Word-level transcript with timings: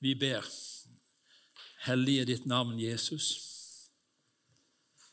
Vi 0.00 0.14
ber, 0.14 0.44
hellige 1.86 2.24
ditt 2.24 2.46
navn, 2.46 2.78
Jesus. 2.80 3.32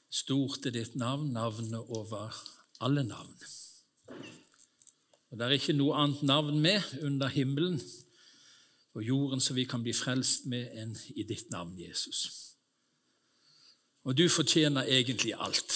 Stort 0.09 0.65
er 0.65 0.75
ditt 0.75 0.95
navn, 0.95 1.31
navnet 1.33 1.89
over 1.89 2.35
alle 2.79 3.03
navn. 3.03 3.33
Og 5.31 5.37
Det 5.37 5.45
er 5.45 5.57
ikke 5.57 5.73
noe 5.73 5.97
annet 5.97 6.21
navn 6.23 6.61
med 6.61 6.83
under 7.01 7.27
himmelen 7.27 7.81
og 8.93 9.03
jorden 9.03 9.41
som 9.41 9.57
vi 9.57 9.65
kan 9.65 9.83
bli 9.83 9.91
frelst 9.93 10.45
med, 10.45 10.69
enn 10.77 10.93
i 11.17 11.25
ditt 11.27 11.49
navn, 11.51 11.73
Jesus. 11.81 12.21
Og 14.05 14.15
du 14.15 14.29
fortjener 14.29 14.85
egentlig 14.85 15.33
alt. 15.33 15.75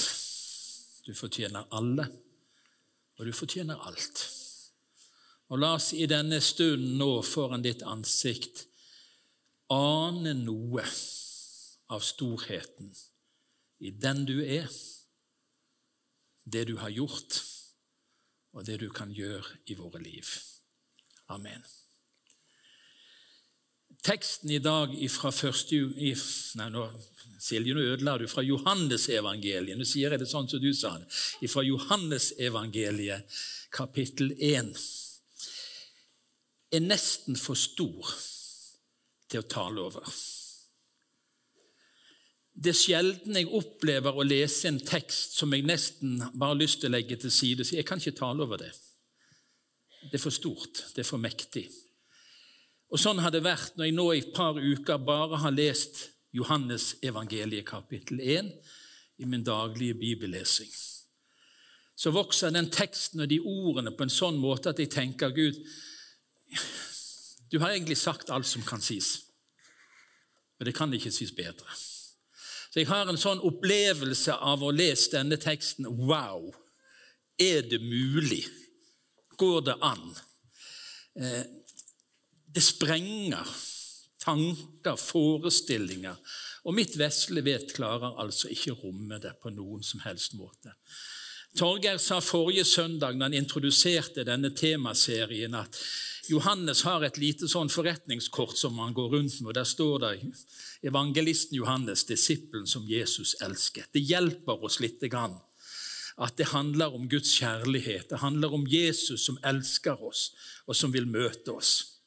Du 1.04 1.16
fortjener 1.18 1.66
alle, 1.74 2.06
og 3.18 3.26
du 3.26 3.34
fortjener 3.34 3.82
alt. 3.90 4.24
Og 5.50 5.60
la 5.60 5.74
oss 5.76 5.92
i 5.98 6.06
denne 6.06 6.38
stunden 6.46 7.00
nå 7.02 7.24
foran 7.26 7.66
ditt 7.66 7.82
ansikt 7.82 8.70
ane 9.70 10.34
noe 10.34 10.86
av 11.94 12.02
storheten 12.06 12.92
i 13.80 13.92
den 13.92 14.26
du 14.28 14.40
er, 14.44 14.70
det 16.44 16.66
du 16.70 16.76
har 16.82 16.90
gjort, 16.90 17.42
og 18.58 18.66
det 18.66 18.80
du 18.82 18.90
kan 18.92 19.12
gjøre 19.14 19.60
i 19.70 19.78
våre 19.78 20.02
liv. 20.02 20.30
Amen. 21.30 21.62
Teksten 24.04 24.52
i 24.56 24.62
dag 24.64 24.94
fra 25.12 25.30
første 25.36 25.76
i, 25.76 26.14
Nei, 26.58 26.70
nå 26.72 26.86
Silje, 27.40 27.76
nå 27.76 27.84
ødela 27.94 28.18
du 28.20 28.26
fra 28.32 28.44
Johannesevangeliet. 28.44 29.78
Nå 29.78 29.86
sier 29.88 30.12
jeg 30.12 30.22
det 30.22 30.28
sånn 30.28 30.48
som 30.50 30.62
du 30.64 30.72
sa 30.76 30.96
det. 31.00 31.08
Fra 31.52 31.64
Johannesevangeliet, 31.64 33.40
kapittel 33.76 34.34
1, 34.36 34.74
er 36.76 36.84
nesten 36.84 37.38
for 37.40 37.60
stor 37.60 38.12
til 39.30 39.44
å 39.44 39.50
tale 39.50 39.82
over. 39.86 40.06
Det 42.60 42.74
er 42.74 42.80
sjelden 42.80 43.38
jeg 43.40 43.52
opplever 43.56 44.18
å 44.18 44.26
lese 44.26 44.68
en 44.68 44.80
tekst 44.84 45.38
som 45.40 45.54
jeg 45.56 45.64
nesten 45.68 46.18
bare 46.34 46.52
har 46.52 46.60
lyst 46.60 46.82
til 46.82 46.90
å 46.90 46.98
legge 46.98 47.16
til 47.22 47.32
side. 47.32 47.64
Så 47.64 47.78
jeg 47.78 47.88
kan 47.88 48.02
ikke 48.02 48.18
tale 48.20 48.44
over 48.44 48.60
det. 48.60 48.74
Det 50.10 50.18
er 50.18 50.24
for 50.24 50.34
stort, 50.34 50.82
det 50.96 51.06
er 51.06 51.08
for 51.08 51.22
mektig. 51.22 51.70
Og 52.90 53.00
Sånn 53.00 53.22
har 53.22 53.32
det 53.32 53.46
vært 53.46 53.78
når 53.78 53.88
jeg 53.88 53.96
nå 53.96 54.06
i 54.12 54.22
et 54.24 54.34
par 54.36 54.58
uker 54.58 55.02
bare 55.06 55.40
har 55.44 55.56
lest 55.56 56.08
Johannes 56.36 56.96
evangeliet 57.06 57.68
kapittel 57.70 58.20
1 58.22 58.52
i 59.20 59.28
min 59.30 59.44
daglige 59.46 59.98
bibellesing. 60.00 60.72
Så 62.00 62.12
vokser 62.16 62.54
den 62.56 62.70
teksten 62.72 63.24
og 63.24 63.30
de 63.30 63.40
ordene 63.44 63.92
på 63.96 64.06
en 64.06 64.14
sånn 64.14 64.40
måte 64.40 64.72
at 64.72 64.80
jeg 64.80 64.92
tenker 64.94 65.36
Gud, 65.36 65.58
du 67.52 67.60
har 67.60 67.74
egentlig 67.74 67.98
sagt 67.98 68.30
alt 68.30 68.48
som 68.48 68.66
kan 68.66 68.82
sies, 68.82 69.20
og 70.60 70.68
det 70.68 70.76
kan 70.78 70.94
ikke 70.94 71.12
sies 71.14 71.32
bedre. 71.36 71.70
Så 72.70 72.82
jeg 72.82 72.90
har 72.92 73.10
en 73.10 73.18
sånn 73.18 73.42
opplevelse 73.42 74.36
av 74.36 74.62
å 74.62 74.74
lese 74.76 75.16
denne 75.16 75.40
teksten. 75.42 75.88
Wow! 75.90 76.52
Er 77.40 77.64
det 77.66 77.80
mulig? 77.82 78.44
Går 79.40 79.64
det 79.66 79.76
an? 79.82 80.04
Eh, 81.18 81.48
det 82.54 82.62
sprenger 82.62 83.48
tanker, 84.20 85.00
forestillinger. 85.00 86.18
Og 86.68 86.76
mitt 86.76 86.98
vesle 87.00 87.42
vet 87.46 87.74
klarer 87.74 88.20
altså 88.22 88.52
ikke 88.54 88.76
romme 88.84 89.18
det 89.24 89.34
på 89.42 89.52
noen 89.56 89.82
som 89.86 90.04
helst 90.04 90.36
måte. 90.38 90.76
Torgeir 91.58 91.98
sa 91.98 92.20
forrige 92.22 92.66
søndag 92.68 93.18
da 93.18 93.26
han 93.26 93.38
introduserte 93.38 94.26
denne 94.28 94.52
temaserien, 94.54 95.56
at 95.58 95.80
Johannes 96.30 96.84
har 96.86 97.04
et 97.04 97.18
lite 97.18 97.48
sånn 97.50 97.72
forretningskort 97.74 98.58
som 98.58 98.78
han 98.80 98.94
går 98.94 99.16
rundt 99.16 99.40
med. 99.42 99.50
og 99.52 99.56
Der 99.58 99.68
står 99.68 100.00
det 100.04 100.14
evangelisten 100.86 101.58
Johannes, 101.58 102.06
disippelen 102.06 102.68
som 102.68 102.86
Jesus 102.88 103.36
elsket. 103.42 103.90
Det 103.94 104.04
hjelper 104.06 104.64
oss 104.64 104.80
litt 104.80 105.02
grann 105.10 105.40
at 106.20 106.36
det 106.38 106.50
handler 106.52 106.96
om 106.96 107.08
Guds 107.10 107.32
kjærlighet. 107.40 108.10
Det 108.10 108.20
handler 108.20 108.54
om 108.54 108.66
Jesus 108.68 109.24
som 109.26 109.40
elsker 109.48 110.02
oss, 110.04 110.34
og 110.68 110.76
som 110.76 110.92
vil 110.92 111.08
møte 111.08 111.54
oss. 111.56 112.00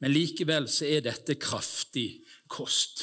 Men 0.00 0.14
likevel 0.14 0.68
så 0.70 0.86
er 0.86 1.02
dette 1.04 1.34
kraftig 1.34 2.22
kost. 2.48 3.02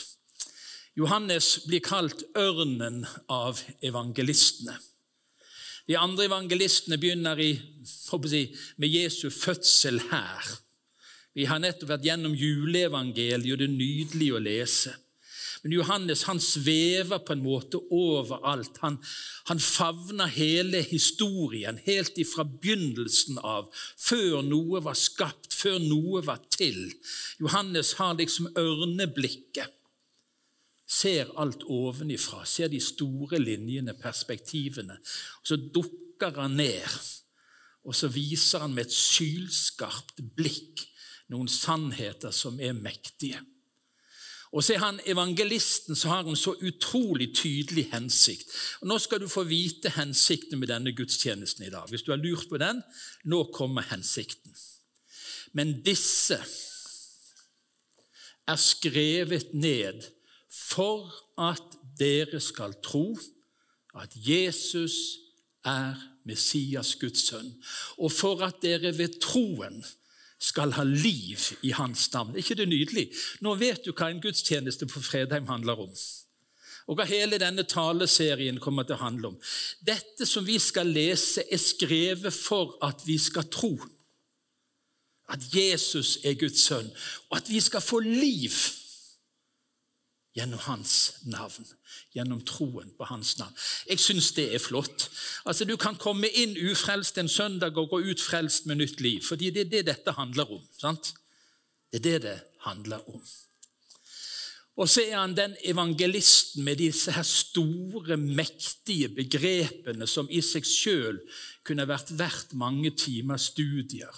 Johannes 0.97 1.67
blir 1.67 1.83
kalt 1.85 2.23
ørnen 2.39 3.03
av 3.29 3.59
evangelistene. 3.85 4.77
De 5.87 5.95
andre 5.95 6.27
evangelistene 6.27 6.99
begynner 6.99 7.39
i, 7.39 7.51
si, 7.87 8.43
med 8.77 8.91
Jesu 8.91 9.29
fødsel 9.31 10.01
her. 10.11 10.55
Vi 11.37 11.45
har 11.47 11.61
nettopp 11.63 11.93
vært 11.93 12.07
gjennom 12.07 12.33
juleevangeliet, 12.35 13.53
og 13.53 13.61
det 13.61 13.67
er 13.69 13.75
nydelig 13.77 14.31
å 14.33 14.41
lese. 14.41 14.95
Men 15.63 15.73
Johannes 15.73 16.23
han 16.27 16.39
svever 16.43 17.21
på 17.25 17.33
en 17.33 17.43
måte 17.45 17.79
overalt. 17.93 18.77
Han, 18.83 18.99
han 19.49 19.61
favner 19.63 20.29
hele 20.33 20.83
historien 20.85 21.79
helt 21.85 22.19
ifra 22.21 22.45
begynnelsen 22.47 23.39
av, 23.41 23.71
før 23.97 24.43
noe 24.45 24.83
var 24.85 24.97
skapt, 24.97 25.53
før 25.53 25.79
noe 25.83 26.21
var 26.25 26.43
til. 26.53 26.83
Johannes 27.41 27.95
har 28.01 28.17
liksom 28.19 28.51
ørneblikket 28.57 29.76
ser 30.87 31.33
alt 31.39 31.65
ovenifra, 31.67 32.45
ser 32.47 32.71
de 32.71 32.79
store 32.81 33.39
linjene, 33.41 33.93
perspektivene. 33.99 34.97
Og 35.41 35.47
Så 35.47 35.57
dukker 35.57 36.39
han 36.41 36.55
ned, 36.57 36.99
og 37.83 37.95
så 37.95 38.07
viser 38.07 38.63
han 38.63 38.73
med 38.73 38.87
et 38.87 38.93
sylskarpt 38.93 40.23
blikk 40.35 40.87
noen 41.31 41.47
sannheter 41.51 42.31
som 42.31 42.59
er 42.59 42.73
mektige. 42.73 43.39
Og 44.55 44.63
så 44.63 44.77
er 44.77 44.79
han 44.79 44.99
evangelisten, 45.05 45.95
så 45.95 46.07
har 46.07 46.23
han 46.23 46.35
så 46.39 46.53
utrolig 46.63 47.33
tydelig 47.35 47.89
hensikt. 47.91 48.47
Og 48.81 48.87
Nå 48.87 48.97
skal 49.03 49.19
du 49.19 49.27
få 49.27 49.43
vite 49.43 49.91
hensikten 49.97 50.59
med 50.59 50.71
denne 50.71 50.93
gudstjenesten 50.95 51.67
i 51.67 51.71
dag. 51.73 51.89
Hvis 51.89 52.05
du 52.07 52.13
har 52.13 52.21
lurt 52.21 52.47
på 52.49 52.57
den, 52.57 52.79
nå 53.27 53.43
kommer 53.51 53.83
hensikten. 53.91 54.55
Men 55.51 55.81
disse 55.83 56.39
er 58.47 58.55
skrevet 58.55 59.51
ned 59.53 60.07
for 60.67 61.07
at 61.39 61.77
dere 61.99 62.39
skal 62.43 62.75
tro 62.83 63.11
at 63.97 64.13
Jesus 64.15 65.17
er 65.65 65.95
Messias, 66.27 66.95
Guds 66.99 67.27
sønn, 67.29 67.49
og 67.97 68.11
for 68.11 68.43
at 68.45 68.59
dere 68.61 68.91
ved 68.97 69.19
troen 69.23 69.79
skal 70.39 70.75
ha 70.77 70.83
liv 70.83 71.39
i 71.65 71.71
hans 71.73 72.11
navn. 72.13 72.35
Er 72.35 72.43
ikke 72.43 72.59
det 72.59 72.67
nydelig? 72.69 73.07
Nå 73.41 73.55
vet 73.57 73.85
du 73.85 73.93
hva 73.93 74.11
en 74.11 74.21
gudstjeneste 74.21 74.85
på 74.89 75.01
Fredheim 75.01 75.47
handler 75.49 75.87
om. 75.87 75.93
Og 76.87 76.99
hva 76.99 77.07
hele 77.09 77.39
denne 77.41 77.65
taleserien 77.67 78.59
kommer 78.63 78.85
til 78.85 78.95
å 78.95 79.01
handle 79.01 79.33
om. 79.33 79.39
Dette 79.83 80.27
som 80.29 80.45
vi 80.47 80.59
skal 80.61 80.87
lese, 80.93 81.43
er 81.51 81.59
skrevet 81.59 82.33
for 82.33 82.77
at 82.85 83.01
vi 83.07 83.17
skal 83.19 83.49
tro. 83.51 83.73
At 85.27 85.43
Jesus 85.51 86.19
er 86.23 86.37
Guds 86.39 86.61
sønn, 86.69 86.87
og 87.31 87.41
at 87.41 87.49
vi 87.51 87.59
skal 87.63 87.83
få 87.83 87.99
liv 88.05 88.53
gjennom 90.37 90.61
hans 90.67 90.93
navn, 91.25 91.65
gjennom 92.13 92.43
troen 92.45 92.91
på 92.97 93.07
hans 93.09 93.33
navn. 93.39 93.55
Jeg 93.89 94.01
syns 94.01 94.29
det 94.37 94.51
er 94.53 94.61
flott. 94.61 95.09
Altså, 95.45 95.65
Du 95.65 95.75
kan 95.77 95.97
komme 95.97 96.29
inn 96.29 96.57
ufrelst 96.57 97.17
en 97.17 97.29
søndag 97.29 97.77
og 97.77 97.89
gå 97.89 98.01
ut 98.11 98.21
frelst 98.21 98.65
med 98.65 98.77
nytt 98.77 99.01
liv, 99.01 99.21
fordi 99.25 99.49
det 99.49 99.65
er 99.65 99.71
det 99.71 99.85
dette 99.85 100.11
handler 100.11 100.51
om. 100.51 100.61
sant? 100.79 101.13
Det 101.91 101.99
er 101.99 102.03
det 102.03 102.21
det 102.21 102.39
handler 102.67 103.09
om. 103.09 103.21
Og 104.77 104.89
så 104.89 105.01
er 105.01 105.17
han 105.17 105.33
den 105.33 105.55
evangelisten 105.65 106.63
med 106.63 106.77
disse 106.77 107.11
her 107.11 107.25
store, 107.25 108.17
mektige 108.17 109.09
begrepene 109.09 110.05
som 110.07 110.29
i 110.29 110.41
seg 110.45 110.67
sjøl 110.69 111.17
kunne 111.65 111.87
vært 111.89 112.11
verdt 112.19 112.53
mange 112.53 112.91
timers 112.93 113.49
studier. 113.49 114.13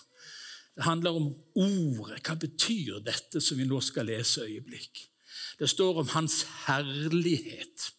Det 0.75 0.83
handler 0.83 1.15
om 1.15 1.29
ordet. 1.55 2.19
Hva 2.27 2.35
betyr 2.35 2.99
dette 3.03 3.39
som 3.39 3.57
vi 3.57 3.67
nå 3.67 3.79
skal 3.83 4.11
lese 4.11 4.43
øyeblikk? 4.43 5.05
Det 5.59 5.69
står 5.69 6.01
om 6.01 6.07
hans 6.15 6.43
herlighet. 6.65 7.91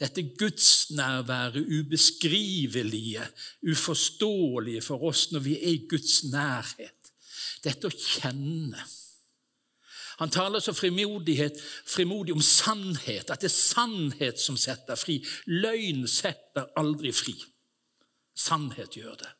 Dette 0.00 0.22
gudsnærværet, 0.22 1.66
ubeskrivelige, 1.68 3.26
uforståelige 3.70 4.82
for 4.82 5.02
oss 5.10 5.28
når 5.32 5.44
vi 5.44 5.56
er 5.58 5.74
i 5.74 5.86
Guds 5.88 6.22
nærhet. 6.24 7.12
Dette 7.64 7.88
å 7.88 7.92
kjenne. 7.92 8.80
Han 10.20 10.32
taler 10.32 10.60
så 10.60 10.72
frimodig 10.76 12.32
om 12.32 12.42
sannhet, 12.44 13.30
at 13.30 13.40
det 13.40 13.48
er 13.48 13.56
sannhet 13.56 14.40
som 14.40 14.56
setter 14.60 14.96
fri. 15.00 15.18
Løgn 15.48 16.06
setter 16.08 16.68
aldri 16.80 17.12
fri. 17.12 17.36
Sannhet 18.36 18.96
gjør 18.96 19.16
det. 19.20 19.30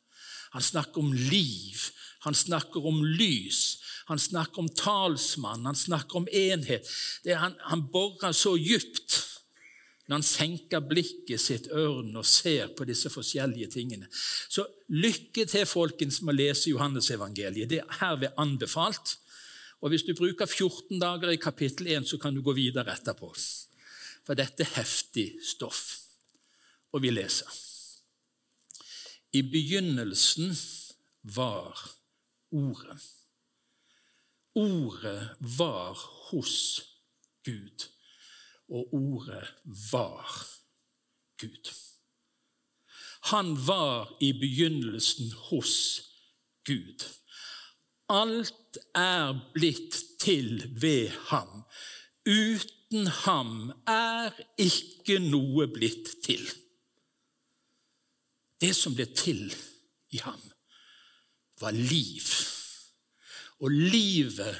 Han 0.51 0.65
snakker 0.65 1.01
om 1.01 1.13
liv, 1.13 1.77
han 2.25 2.35
snakker 2.35 2.85
om 2.85 3.03
lys, 3.05 3.80
han 4.11 4.21
snakker 4.21 4.63
om 4.63 4.69
talsmann, 4.75 5.65
han 5.65 5.77
snakker 5.77 6.21
om 6.21 6.27
enhet. 6.27 6.87
han, 7.25 7.55
han 7.71 7.85
borer 7.91 8.35
så 8.35 8.55
dypt 8.59 9.19
når 10.11 10.17
han 10.17 10.25
senker 10.27 10.83
blikket 10.83 11.39
sitt 11.39 11.69
ørn 11.71 12.17
og 12.19 12.25
ser 12.27 12.73
på 12.75 12.83
disse 12.83 13.07
forskjellige 13.13 13.69
tingene. 13.71 14.09
Så 14.11 14.65
lykke 14.91 15.45
til, 15.47 15.63
folkens, 15.69 16.19
med 16.19 16.33
å 16.33 16.39
lese 16.41 16.73
Johannesevangeliet. 16.73 17.69
Det 17.71 17.79
er 17.79 17.99
herved 18.01 18.35
anbefalt. 18.41 19.15
Og 19.79 19.93
Hvis 19.93 20.03
du 20.03 20.11
bruker 20.17 20.45
14 20.45 20.99
dager 20.99 21.31
i 21.31 21.39
kapittel 21.39 21.87
1, 21.95 22.09
så 22.11 22.19
kan 22.19 22.35
du 22.35 22.41
gå 22.43 22.51
videre 22.57 22.91
etterpå. 22.91 23.31
For 24.27 24.35
dette 24.35 24.65
er 24.65 24.75
heftig 24.75 25.29
stoff. 25.47 25.79
Og 26.91 27.05
vi 27.05 27.13
leser. 27.15 27.47
I 29.31 29.47
begynnelsen 29.47 30.51
var 31.23 31.87
Ordet. 32.51 32.97
Ordet 34.55 35.29
var 35.39 35.93
hos 36.31 36.81
Gud, 37.45 37.87
og 38.69 38.93
ordet 38.93 39.47
var 39.91 40.47
Gud. 41.39 41.71
Han 43.31 43.67
var 43.67 44.17
i 44.19 44.31
begynnelsen 44.33 45.31
hos 45.31 46.01
Gud. 46.65 47.05
Alt 48.09 48.77
er 48.95 49.37
blitt 49.53 49.95
til 50.19 50.65
ved 50.81 51.09
ham. 51.31 51.63
Uten 52.27 53.07
ham 53.07 53.71
er 53.87 54.35
ikke 54.59 55.19
noe 55.23 55.67
blitt 55.71 56.17
til. 56.25 56.43
Det 58.61 58.73
som 58.77 58.93
ble 58.97 59.07
til 59.15 59.47
i 60.11 60.19
ham, 60.21 60.41
var 61.61 61.71
liv. 61.71 62.27
Og 63.61 63.71
livet 63.71 64.57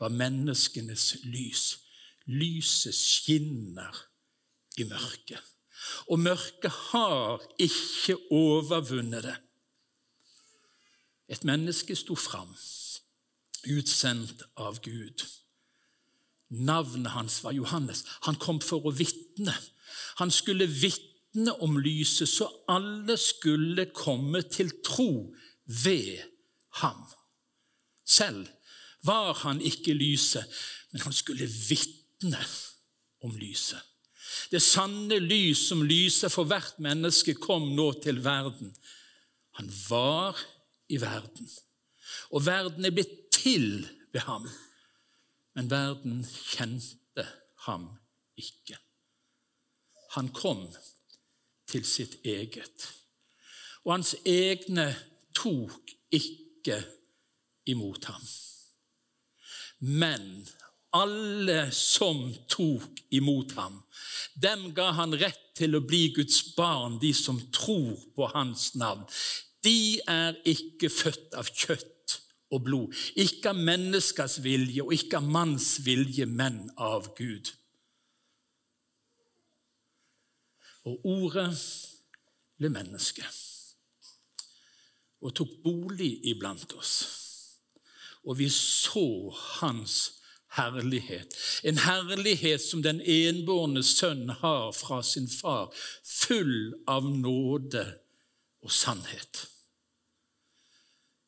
var 0.00 0.10
menneskenes 0.10 1.16
lys. 1.22 1.78
Lyset 2.26 2.94
skinner 2.94 3.96
i 4.78 4.86
mørket. 4.86 5.38
Og 6.10 6.18
mørket 6.18 6.70
har 6.92 7.42
ikke 7.58 8.16
overvunnet 8.30 9.26
det. 9.26 9.36
Et 11.32 11.44
menneske 11.48 11.96
sto 11.96 12.14
fram, 12.18 12.50
utsendt 13.72 14.42
av 14.58 14.82
Gud. 14.84 15.24
Navnet 16.52 17.14
hans 17.14 17.38
var 17.44 17.54
Johannes. 17.56 18.04
Han 18.26 18.36
kom 18.36 18.60
for 18.60 18.84
å 18.84 18.92
vitne. 18.92 19.54
Han 20.20 20.30
skulle 20.34 20.68
vitne 20.68 21.54
om 21.64 21.78
lyset, 21.80 22.28
så 22.28 22.50
alle 22.68 23.16
skulle 23.16 23.88
komme 23.96 24.42
til 24.42 24.74
tro 24.84 25.32
ved 25.64 26.20
ham. 26.82 27.06
Selv 28.12 28.48
var 29.02 29.34
han 29.42 29.60
ikke 29.60 29.94
lyset, 29.96 30.44
men 30.92 31.00
han 31.06 31.14
skulle 31.16 31.48
vitne 31.68 32.42
om 33.24 33.34
lyset. 33.38 33.80
Det 34.52 34.60
sanne 34.62 35.18
lys 35.20 35.66
som 35.68 35.82
lyser 35.84 36.32
for 36.32 36.48
hvert 36.48 36.78
menneske, 36.82 37.34
kom 37.34 37.72
nå 37.76 37.88
til 38.04 38.20
verden. 38.24 38.72
Han 39.58 39.68
var 39.88 40.38
i 40.92 41.00
verden, 41.00 41.48
og 42.30 42.46
verden 42.46 42.84
er 42.84 42.94
blitt 42.94 43.16
til 43.32 43.86
ved 44.12 44.24
ham. 44.28 44.48
Men 45.56 45.68
verden 45.70 46.22
kjente 46.24 47.26
ham 47.66 47.88
ikke. 48.40 48.78
Han 50.16 50.28
kom 50.36 50.66
til 51.68 51.84
sitt 51.88 52.18
eget, 52.24 52.88
og 53.84 53.96
hans 53.96 54.14
egne 54.28 54.90
tok 55.36 55.94
ikke 56.12 56.82
imot 57.70 58.04
ham. 58.10 58.24
Men 59.78 60.46
alle 60.92 61.70
som 61.74 62.28
tok 62.50 63.00
imot 63.10 63.54
ham, 63.56 63.80
dem 64.34 64.70
ga 64.76 64.90
han 64.96 65.14
rett 65.18 65.40
til 65.56 65.76
å 65.76 65.84
bli 65.84 66.10
Guds 66.16 66.42
barn, 66.56 66.98
de 67.00 67.12
som 67.16 67.40
tror 67.54 67.96
på 68.16 68.28
hans 68.34 68.72
navn. 68.78 69.04
De 69.62 70.00
er 70.08 70.38
ikke 70.48 70.90
født 70.92 71.36
av 71.38 71.48
kjøtt 71.48 72.18
og 72.52 72.64
blod, 72.66 72.96
ikke 73.16 73.52
av 73.52 73.60
menneskers 73.64 74.38
vilje 74.44 74.84
og 74.84 74.92
ikke 74.96 75.20
av 75.22 75.28
manns 75.32 75.78
vilje, 75.86 76.26
men 76.28 76.66
av 76.76 77.12
Gud. 77.16 77.52
Og 80.88 81.06
ordet 81.06 81.48
ble 82.58 82.72
menneske 82.74 83.24
og 85.22 85.30
tok 85.38 85.52
bolig 85.62 86.16
iblant 86.32 86.74
oss. 86.74 87.21
Og 88.22 88.38
vi 88.38 88.48
så 88.54 89.32
hans 89.60 90.12
herlighet. 90.56 91.34
En 91.64 91.78
herlighet 91.78 92.62
som 92.62 92.82
den 92.84 93.00
enbårne 93.00 93.82
sønn 93.86 94.28
har 94.42 94.72
fra 94.76 95.00
sin 95.02 95.28
far, 95.28 95.72
full 96.04 96.74
av 96.88 97.08
nåde 97.08 97.86
og 98.62 98.72
sannhet. 98.72 99.46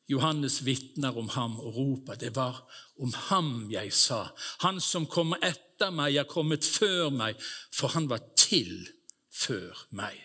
Johannes 0.07 0.59
vitner 0.65 1.17
om 1.17 1.31
ham 1.33 1.57
og 1.59 1.75
roper, 1.75 2.19
det 2.21 2.35
var 2.35 2.61
om 3.01 3.13
ham 3.29 3.71
jeg 3.71 3.89
sa, 3.93 4.27
han 4.61 4.77
som 4.81 5.07
kommer 5.09 5.41
etter 5.41 5.89
meg, 5.89 6.19
er 6.21 6.29
kommet 6.29 6.65
før 6.65 7.09
meg, 7.09 7.41
for 7.73 7.95
han 7.95 8.05
var 8.11 8.21
til 8.37 8.85
før 9.33 9.87
meg. 9.97 10.19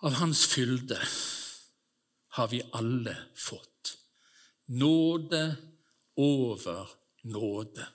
Av 0.00 0.16
hans 0.22 0.46
fylde 0.48 0.96
har 2.38 2.48
vi 2.48 2.62
alle 2.72 3.12
fått. 3.36 3.69
Nåde 4.70 5.56
over 6.16 6.88
nåde. 7.22 7.86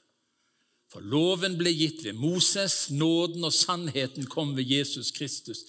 For 0.91 1.03
loven 1.03 1.57
ble 1.59 1.71
gitt 1.75 2.03
ved 2.05 2.15
Moses, 2.15 2.89
nåden 2.93 3.43
og 3.43 3.53
sannheten 3.53 4.27
kom 4.31 4.53
ved 4.55 4.69
Jesus 4.69 5.11
Kristus. 5.11 5.65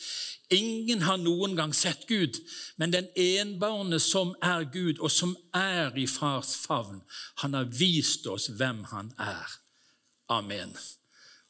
Ingen 0.55 1.03
har 1.03 1.19
noen 1.19 1.57
gang 1.59 1.73
sett 1.75 2.05
Gud, 2.07 2.39
men 2.79 2.93
den 2.95 3.09
enbarne 3.19 3.99
som 4.03 4.37
er 4.45 4.69
Gud, 4.71 5.01
og 5.03 5.11
som 5.11 5.35
er 5.57 5.97
i 5.99 6.07
fars 6.07 6.55
favn, 6.63 7.01
han 7.43 7.57
har 7.59 7.67
vist 7.67 8.27
oss 8.31 8.47
hvem 8.55 8.85
han 8.93 9.11
er. 9.19 9.57
Amen. 10.31 10.77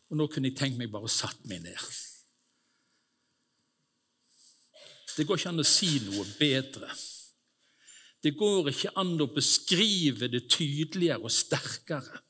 Og 0.08 0.16
Nå 0.16 0.28
kunne 0.32 0.48
jeg 0.48 0.56
tenkt 0.56 0.80
meg 0.80 0.92
bare 0.92 1.10
å 1.10 1.12
satt 1.12 1.44
meg 1.44 1.66
ned. 1.66 1.90
Det 5.16 5.24
går 5.26 5.40
ikke 5.40 5.52
an 5.52 5.64
å 5.64 5.68
si 5.68 5.98
noe 6.06 6.24
bedre. 6.38 6.88
Det 8.22 8.32
går 8.38 8.70
ikke 8.72 8.94
an 8.98 9.14
å 9.20 9.28
beskrive 9.30 10.28
det 10.32 10.46
tydeligere 10.50 11.22
og 11.22 11.32
sterkere. 11.32 12.22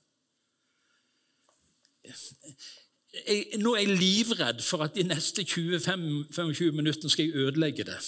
Jeg, 3.26 3.58
nå 3.62 3.72
er 3.74 3.86
jeg 3.86 3.98
livredd 3.98 4.62
for 4.62 4.84
at 4.84 4.94
de 4.96 5.06
neste 5.06 5.42
20-25 5.46 6.76
minuttene 6.76 7.10
skal 7.10 7.28
jeg 7.28 7.46
ødelegge 7.46 7.86
det. 7.88 7.98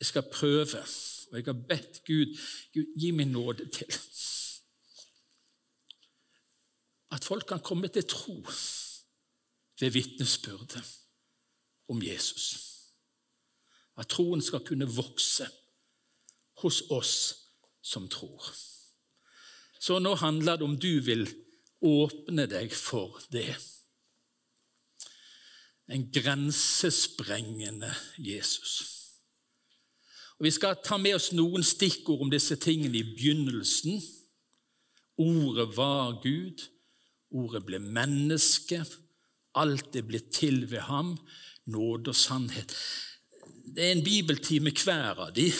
Jeg 0.00 0.10
skal 0.10 0.26
prøve, 0.32 0.82
og 1.30 1.38
jeg 1.38 1.46
har 1.46 1.60
bedt 1.68 2.02
Gud, 2.08 2.34
Gud 2.74 2.98
gi 3.00 3.12
meg 3.14 3.30
nåde 3.30 3.68
til 3.72 3.92
at 7.14 7.24
folk 7.24 7.46
kan 7.46 7.62
komme 7.62 7.88
til 7.88 8.02
tro 8.10 8.34
ved 9.80 9.90
vitnesbyrdet 9.90 10.82
om 11.88 12.02
Jesus. 12.02 12.46
At 13.96 14.10
troen 14.10 14.42
skal 14.42 14.64
kunne 14.66 14.88
vokse 14.90 15.46
hos 16.64 16.82
oss 16.92 17.14
som 17.84 18.08
tror. 18.08 18.42
Så 19.78 20.00
nå 20.00 20.14
handler 20.16 20.56
det 20.56 20.64
om 20.64 20.78
du 20.80 21.00
vil 21.04 21.26
åpne 21.84 22.46
deg 22.48 22.72
for 22.72 23.20
det. 23.32 23.52
En 25.92 26.06
grensesprengende 26.08 27.92
Jesus. 28.16 28.78
Og 30.38 30.48
Vi 30.48 30.54
skal 30.56 30.80
ta 30.82 30.96
med 30.98 31.18
oss 31.18 31.30
noen 31.36 31.62
stikkord 31.62 32.24
om 32.24 32.32
disse 32.32 32.56
tingene 32.56 32.96
i 32.98 33.06
begynnelsen. 33.12 34.00
Ordet 35.20 35.68
var 35.76 36.16
Gud, 36.24 36.64
ordet 37.30 37.62
ble 37.68 37.78
menneske, 37.78 38.80
alt 39.54 39.94
er 39.94 40.08
blitt 40.08 40.32
til 40.34 40.64
ved 40.70 40.88
ham, 40.88 41.14
nåde 41.70 42.10
og 42.10 42.18
sannhet. 42.18 42.74
Det 43.64 43.84
er 43.84 43.94
en 43.94 44.04
bibeltime 44.04 44.72
hver 44.74 45.20
av 45.28 45.34
de, 45.36 45.52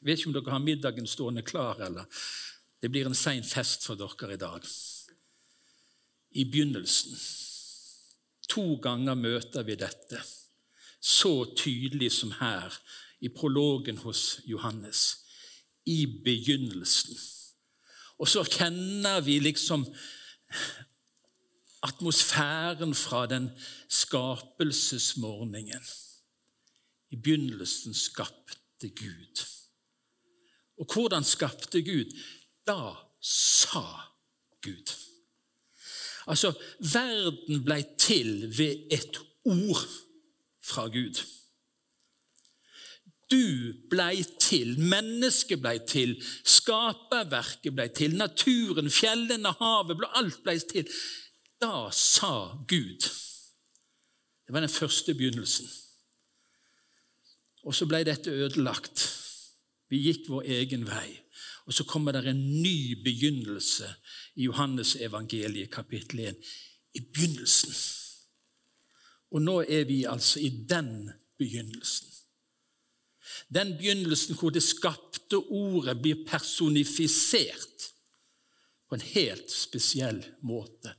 jeg 0.00 0.08
vet 0.08 0.18
ikke 0.18 0.30
om 0.30 0.36
dere 0.38 0.54
har 0.54 0.64
middagen 0.64 1.06
stående 1.06 1.42
klar, 1.44 1.80
eller 1.84 2.08
det 2.80 2.88
blir 2.90 3.06
en 3.06 3.14
sein 3.14 3.44
fest 3.44 3.84
for 3.84 4.00
dere 4.00 4.34
i 4.34 4.40
dag. 4.40 4.64
I 6.30 6.44
begynnelsen 6.44 7.18
To 8.50 8.80
ganger 8.82 9.14
møter 9.14 9.62
vi 9.62 9.76
dette, 9.78 10.18
så 11.00 11.44
tydelig 11.54 12.10
som 12.12 12.32
her, 12.40 12.74
i 13.20 13.28
prologen 13.28 14.00
hos 14.02 14.40
Johannes. 14.48 15.20
I 15.86 16.06
begynnelsen. 16.24 17.18
Og 18.18 18.28
så 18.28 18.42
kjenner 18.44 19.20
vi 19.24 19.38
liksom 19.40 19.84
atmosfæren 21.86 22.94
fra 22.94 23.26
den 23.26 23.50
skapelsesmorgenen. 23.88 25.84
I 27.10 27.16
begynnelsen 27.16 27.94
skapte 27.94 28.88
Gud. 28.88 29.44
Og 30.80 30.88
hvordan 30.92 31.24
skapte 31.24 31.82
Gud? 31.84 32.12
Da 32.66 32.96
sa 33.20 33.84
Gud. 34.64 34.94
Altså, 36.26 36.52
verden 36.78 37.64
ble 37.64 37.82
til 37.98 38.48
ved 38.58 38.88
et 38.92 39.20
ord 39.44 39.84
fra 40.64 40.88
Gud. 40.88 41.20
du 43.30 43.72
blei 43.90 44.24
til, 44.42 44.74
mennesket 44.82 45.60
blei 45.62 45.76
til, 45.86 46.16
skaperverket 46.42 47.74
blei 47.76 47.86
til, 47.94 48.16
naturen, 48.18 48.90
fjellene, 48.90 49.52
havet, 49.60 50.02
alt 50.18 50.40
blei 50.42 50.56
til. 50.58 50.90
Da 51.62 51.90
sa 51.94 52.56
Gud 52.66 53.06
Det 54.46 54.54
var 54.54 54.64
den 54.64 54.68
første 54.68 55.14
begynnelsen. 55.14 55.68
Og 57.62 57.74
så 57.74 57.86
ble 57.86 58.00
dette 58.02 58.30
ødelagt. 58.30 59.04
Vi 59.90 59.98
gikk 60.04 60.28
vår 60.30 60.46
egen 60.60 60.86
vei. 60.88 61.08
Og 61.66 61.74
så 61.74 61.84
kommer 61.86 62.14
det 62.14 62.30
en 62.30 62.42
ny 62.62 62.96
begynnelse 63.04 63.88
i 64.38 64.46
Johannes 64.46 64.96
evangeliet 65.02 65.70
kapittel 65.74 66.24
1. 66.30 66.52
I 66.94 67.00
begynnelsen. 67.00 67.74
Og 69.30 69.42
nå 69.42 69.60
er 69.62 69.84
vi 69.86 70.04
altså 70.08 70.40
i 70.42 70.50
den 70.70 71.10
begynnelsen. 71.38 72.08
Den 73.54 73.76
begynnelsen 73.78 74.38
hvor 74.38 74.50
det 74.54 74.62
skapte 74.62 75.38
ordet 75.38 75.96
blir 76.02 76.24
personifisert 76.26 77.90
på 78.88 78.98
en 78.98 79.06
helt 79.12 79.50
spesiell 79.50 80.24
måte. 80.42 80.96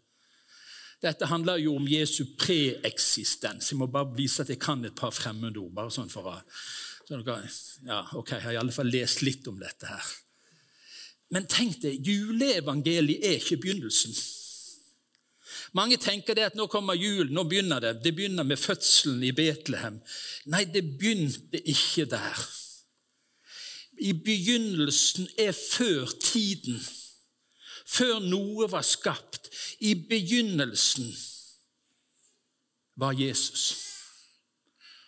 Dette 1.01 1.25
handler 1.25 1.60
jo 1.60 1.75
om 1.75 1.88
Jesu 1.89 2.24
preeksistens. 2.39 3.71
Jeg 3.71 3.79
må 3.79 3.88
bare 3.89 4.13
vise 4.15 4.43
at 4.43 4.51
jeg 4.53 4.62
kan 4.62 4.86
et 4.86 4.95
par 4.95 5.12
fremmedord. 5.12 5.74
bare 5.74 5.91
sånn 5.91 6.12
for 6.12 6.29
å... 6.29 6.38
Ja, 7.86 8.03
ok, 8.15 8.32
Jeg 8.32 8.41
har 8.46 8.51
i 8.56 8.60
alle 8.62 8.75
fall 8.75 8.91
lest 8.91 9.22
litt 9.25 9.48
om 9.51 9.60
dette 9.60 9.89
her. 9.89 10.12
Men 11.32 11.48
tenk 11.48 11.82
deg, 11.84 12.00
juleevangeliet 12.08 13.25
er 13.27 13.39
ikke 13.39 13.60
begynnelsen. 13.63 14.15
Mange 15.77 15.96
tenker 16.01 16.36
det 16.36 16.50
at 16.50 16.58
nå 16.60 16.65
kommer 16.72 16.98
julen, 17.00 17.34
nå 17.36 17.46
begynner 17.48 17.80
det. 17.84 17.94
Det 18.03 18.12
begynner 18.15 18.44
med 18.48 18.60
fødselen 18.60 19.22
i 19.24 19.32
Betlehem. 19.36 20.01
Nei, 20.51 20.65
det 20.68 20.84
begynte 21.00 21.62
ikke 21.62 22.06
der. 22.12 22.41
I 24.01 24.12
begynnelsen 24.18 25.30
er 25.39 25.53
før 25.56 26.12
tiden. 26.20 26.82
Før 27.88 28.20
noe 28.24 28.68
var 28.72 28.84
skapt. 28.88 29.51
I 29.80 29.94
begynnelsen 29.96 31.12
var 33.00 33.15
Jesus. 33.15 33.72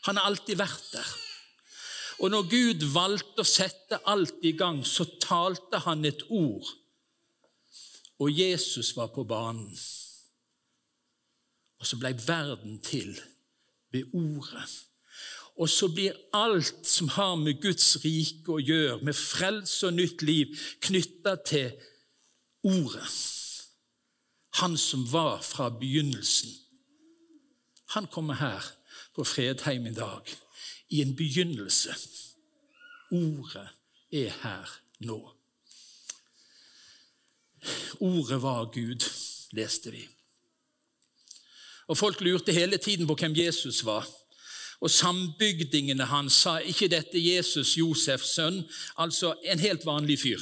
Han 0.07 0.19
har 0.19 0.31
alltid 0.31 0.59
vært 0.59 0.89
der. 0.93 1.13
Og 2.19 2.29
når 2.31 2.47
Gud 2.49 2.85
valgte 2.93 3.43
å 3.43 3.47
sette 3.47 3.99
alt 4.09 4.45
i 4.45 4.53
gang, 4.57 4.83
så 4.85 5.05
talte 5.21 5.81
han 5.85 6.05
et 6.05 6.23
ord, 6.29 6.67
og 8.21 8.31
Jesus 8.31 8.93
var 8.95 9.09
på 9.15 9.25
banen. 9.27 9.73
Og 11.81 11.87
så 11.89 11.97
ble 11.99 12.13
verden 12.27 12.77
til 12.85 13.17
ved 13.91 14.13
ordet. 14.15 14.67
Og 15.59 15.69
så 15.69 15.89
blir 15.91 16.15
alt 16.33 16.87
som 16.87 17.09
har 17.13 17.35
med 17.37 17.59
Guds 17.61 17.97
rike 18.05 18.55
å 18.55 18.61
gjøre, 18.61 19.01
med 19.05 19.17
frelse 19.17 19.89
og 19.89 19.97
nytt 19.97 20.23
liv, 20.25 20.53
knytta 20.85 21.35
til 21.45 21.73
ordet. 22.63 23.09
Han 24.61 24.77
som 24.77 25.03
var 25.11 25.41
fra 25.45 25.67
begynnelsen. 25.73 26.53
Han 27.97 28.07
kommer 28.07 28.39
her 28.39 28.71
på 29.13 29.25
Fredheim 29.27 29.85
i 29.89 29.97
dag 29.97 30.29
i 30.93 31.01
en 31.01 31.15
begynnelse. 31.17 31.95
Ordet 33.11 33.69
er 34.11 34.33
her 34.43 34.73
nå. 34.99 35.19
Ordet 37.99 38.41
var 38.41 38.65
Gud, 38.65 39.05
leste 39.57 39.91
vi. 39.91 40.03
Og 41.87 41.97
Folk 41.97 42.21
lurte 42.21 42.53
hele 42.53 42.77
tiden 42.77 43.07
på 43.07 43.15
hvem 43.15 43.35
Jesus 43.35 43.85
var. 43.85 44.07
Og 44.79 44.91
Sambygdingene 44.91 46.05
hans 46.05 46.33
sa 46.45 46.57
ikke 46.59 46.91
dette 46.91 47.19
Jesus, 47.19 47.77
Josefs 47.77 48.35
sønn, 48.35 48.63
altså 48.97 49.33
en 49.43 49.59
helt 49.59 49.85
vanlig 49.85 50.19
fyr. 50.19 50.41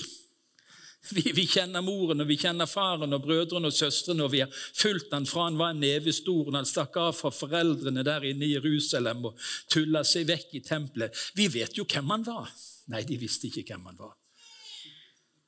Vi, 1.09 1.31
vi, 1.33 1.47
kjenner 1.49 1.81
moren 1.81 2.21
og 2.21 2.27
vi 2.29 2.37
kjenner 2.37 2.69
faren 2.69 3.15
og 3.15 3.23
brødrene 3.23 3.71
og 3.71 3.73
søstrene, 3.73 4.21
og 4.23 4.35
vi 4.35 4.43
har 4.43 4.51
fulgt 4.53 5.13
han 5.15 5.25
fra 5.25 5.47
han 5.47 5.57
var 5.57 5.73
en 5.73 5.81
neve 5.81 6.13
stor, 6.13 6.45
og 6.45 6.53
han 6.55 6.67
stakk 6.69 6.99
av 7.01 7.15
fra 7.17 7.31
foreldrene 7.33 8.03
der 8.05 8.27
inne 8.29 8.45
i 8.45 8.53
Jerusalem 8.53 9.25
og 9.31 9.47
tulla 9.71 10.03
seg 10.05 10.29
vekk 10.29 10.53
i 10.59 10.63
tempelet. 10.65 11.17
Vi 11.35 11.49
vet 11.49 11.77
jo 11.77 11.87
hvem 11.89 12.13
han 12.13 12.25
var. 12.27 12.53
Nei, 12.93 13.01
de 13.07 13.17
visste 13.17 13.49
ikke 13.49 13.65
hvem 13.71 13.89
han 13.89 13.97
var. 13.97 14.13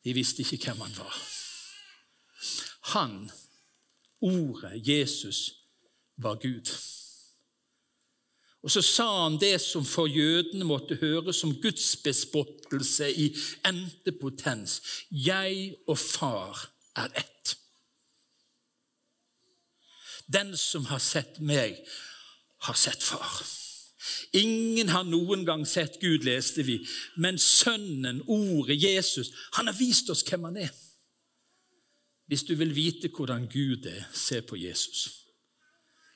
De 0.03 0.15
visste 0.17 0.41
ikke 0.41 0.71
hvem 0.71 0.83
han 0.87 0.97
var. 0.97 1.21
Han, 2.95 3.15
ordet 4.25 4.81
Jesus, 4.87 5.45
var 6.17 6.41
Gud. 6.41 6.73
Og 8.63 8.71
så 8.71 8.81
sa 8.81 9.07
han 9.23 9.39
det 9.39 9.57
som 9.61 9.83
for 9.85 10.07
jødene 10.07 10.65
måtte 10.65 10.95
høres 11.01 11.41
som 11.43 11.51
Guds 11.61 11.95
bespottelse 12.03 13.09
i 13.11 13.33
endte 13.67 14.13
potens. 14.15 14.79
Jeg 15.11 15.75
og 15.87 15.99
far 15.99 16.69
er 16.95 17.11
ett. 17.19 17.57
Den 20.33 20.55
som 20.57 20.85
har 20.87 21.03
sett 21.03 21.41
meg, 21.43 21.75
har 22.63 22.79
sett 22.79 23.03
far. 23.03 23.43
Ingen 24.33 24.89
har 24.89 25.03
noen 25.03 25.43
gang 25.45 25.65
sett 25.67 25.99
Gud, 25.99 26.23
leste 26.23 26.63
vi, 26.63 26.79
men 27.19 27.37
Sønnen, 27.39 28.21
Ordet, 28.27 28.79
Jesus, 28.79 29.33
han 29.53 29.67
har 29.67 29.75
vist 29.75 30.09
oss 30.09 30.23
hvem 30.27 30.47
han 30.47 30.61
er. 30.63 30.71
Hvis 32.31 32.45
du 32.47 32.55
vil 32.55 32.71
vite 32.75 33.11
hvordan 33.11 33.49
Gud 33.51 33.85
er, 33.91 34.07
se 34.15 34.39
på 34.41 34.55
Jesus. 34.55 35.09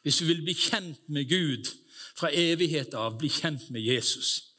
Hvis 0.04 0.22
du 0.22 0.26
vil 0.26 0.42
bli 0.42 0.56
kjent 0.56 1.04
med 1.12 1.28
Gud 1.30 1.68
fra 2.18 2.32
evighet 2.34 2.94
av, 2.98 3.18
bli 3.18 3.30
kjent 3.30 3.70
med 3.70 3.82
Jesus. 3.82 4.54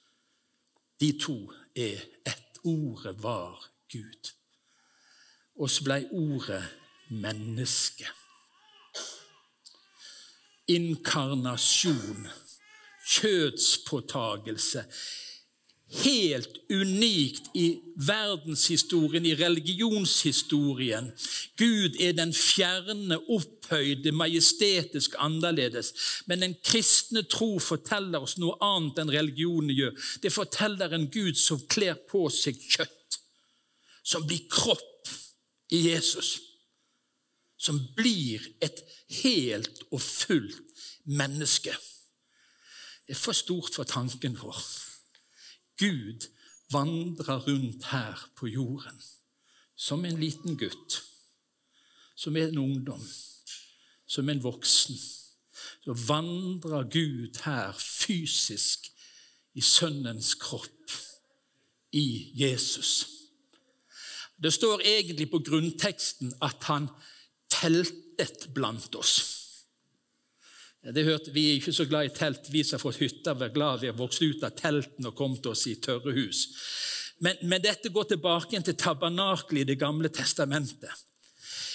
De 1.01 1.13
to 1.19 1.41
er 1.75 2.03
ett. 2.25 2.45
Ordet 2.63 3.23
var 3.23 3.65
Gud. 3.89 4.33
Og 5.63 5.71
så 5.71 5.85
blei 5.87 6.01
ordet 6.11 6.65
menneske. 7.09 8.09
Inkarnasjon, 10.69 12.27
kjødspåtagelse, 13.15 14.85
helt 15.89 16.59
unikt 16.71 17.49
i 17.57 17.81
verdenshistorien, 17.97 19.27
i 19.27 19.35
religionshistorien. 19.35 21.13
Gud 21.57 21.97
er 22.01 22.13
den 22.13 22.35
fjerne, 22.37 23.17
opphøyde, 23.29 24.13
majestetisk 24.13 25.17
annerledes. 25.19 25.95
Men 26.27 26.45
den 26.45 26.57
kristne 26.65 27.23
tro 27.25 27.57
forteller 27.59 28.21
oss 28.21 28.37
noe 28.37 28.59
annet 28.65 29.01
enn 29.01 29.15
religionen 29.15 29.73
gjør. 29.73 29.97
Det 30.23 30.33
forteller 30.35 30.93
en 30.93 31.09
Gud 31.13 31.41
som 31.41 31.65
kler 31.73 31.97
på 32.11 32.27
seg 32.33 32.61
kjøtt, 32.61 33.21
som 34.05 34.27
blir 34.29 34.45
kropp 34.53 35.09
i 35.73 35.87
Jesus. 35.89 36.37
Som 37.59 37.81
blir 37.97 38.45
et 38.63 38.85
helt 39.25 39.81
og 39.91 40.03
fullt 40.05 40.61
menneske. 41.09 41.73
Det 43.09 43.17
er 43.17 43.19
for 43.19 43.33
stort 43.33 43.73
for 43.75 43.89
tanken 43.89 44.37
vår. 44.37 44.61
Gud 45.79 46.29
vandrer 46.71 47.47
rundt 47.47 47.85
her 47.85 48.31
på 48.37 48.47
jorden 48.47 49.03
som 49.79 50.05
en 50.05 50.21
liten 50.21 50.57
gutt, 50.59 51.03
som 52.17 52.37
en 52.37 52.59
ungdom, 52.59 53.05
som 54.07 54.29
en 54.29 54.43
voksen. 54.43 54.99
Så 55.85 55.95
vandrer 55.95 56.83
Gud 56.91 57.39
her 57.45 57.73
fysisk 57.79 58.91
i 59.55 59.61
Sønnens 59.61 60.35
kropp, 60.35 60.91
i 61.93 62.33
Jesus. 62.35 63.07
Det 64.43 64.53
står 64.53 64.83
egentlig 64.85 65.31
på 65.31 65.39
grunnteksten 65.39 66.35
at 66.43 66.67
han 66.69 66.89
teltet 67.51 68.51
blant 68.55 68.95
oss. 68.95 69.38
Det 70.83 71.05
hørte, 71.05 71.33
Vi 71.33 71.51
er 71.51 71.55
ikke 71.59 71.73
så 71.75 71.85
glad 71.85 72.07
i 72.07 72.15
telt, 72.15 72.53
vi 72.53 72.63
som 72.63 72.79
har 72.79 72.85
fått 72.85 73.03
hytter. 73.03 73.35
Vi 73.35 73.45
er 73.45 73.55
glad 73.55 73.81
vi 73.81 73.91
har 73.91 73.99
vokst 73.99 74.23
ut 74.23 74.45
av 74.47 74.55
teltene 74.57 75.11
og 75.11 75.17
kommet 75.19 75.47
oss 75.47 75.67
i 75.67 75.75
tørre 75.83 76.15
hus. 76.15 76.47
Men, 77.19 77.37
men 77.43 77.63
dette 77.63 77.91
går 77.91 78.13
tilbake 78.13 78.61
til 78.63 78.79
tabernakelet 78.79 79.65
i 79.65 79.69
Det 79.73 79.79
gamle 79.79 80.09
testamentet. 80.09 81.05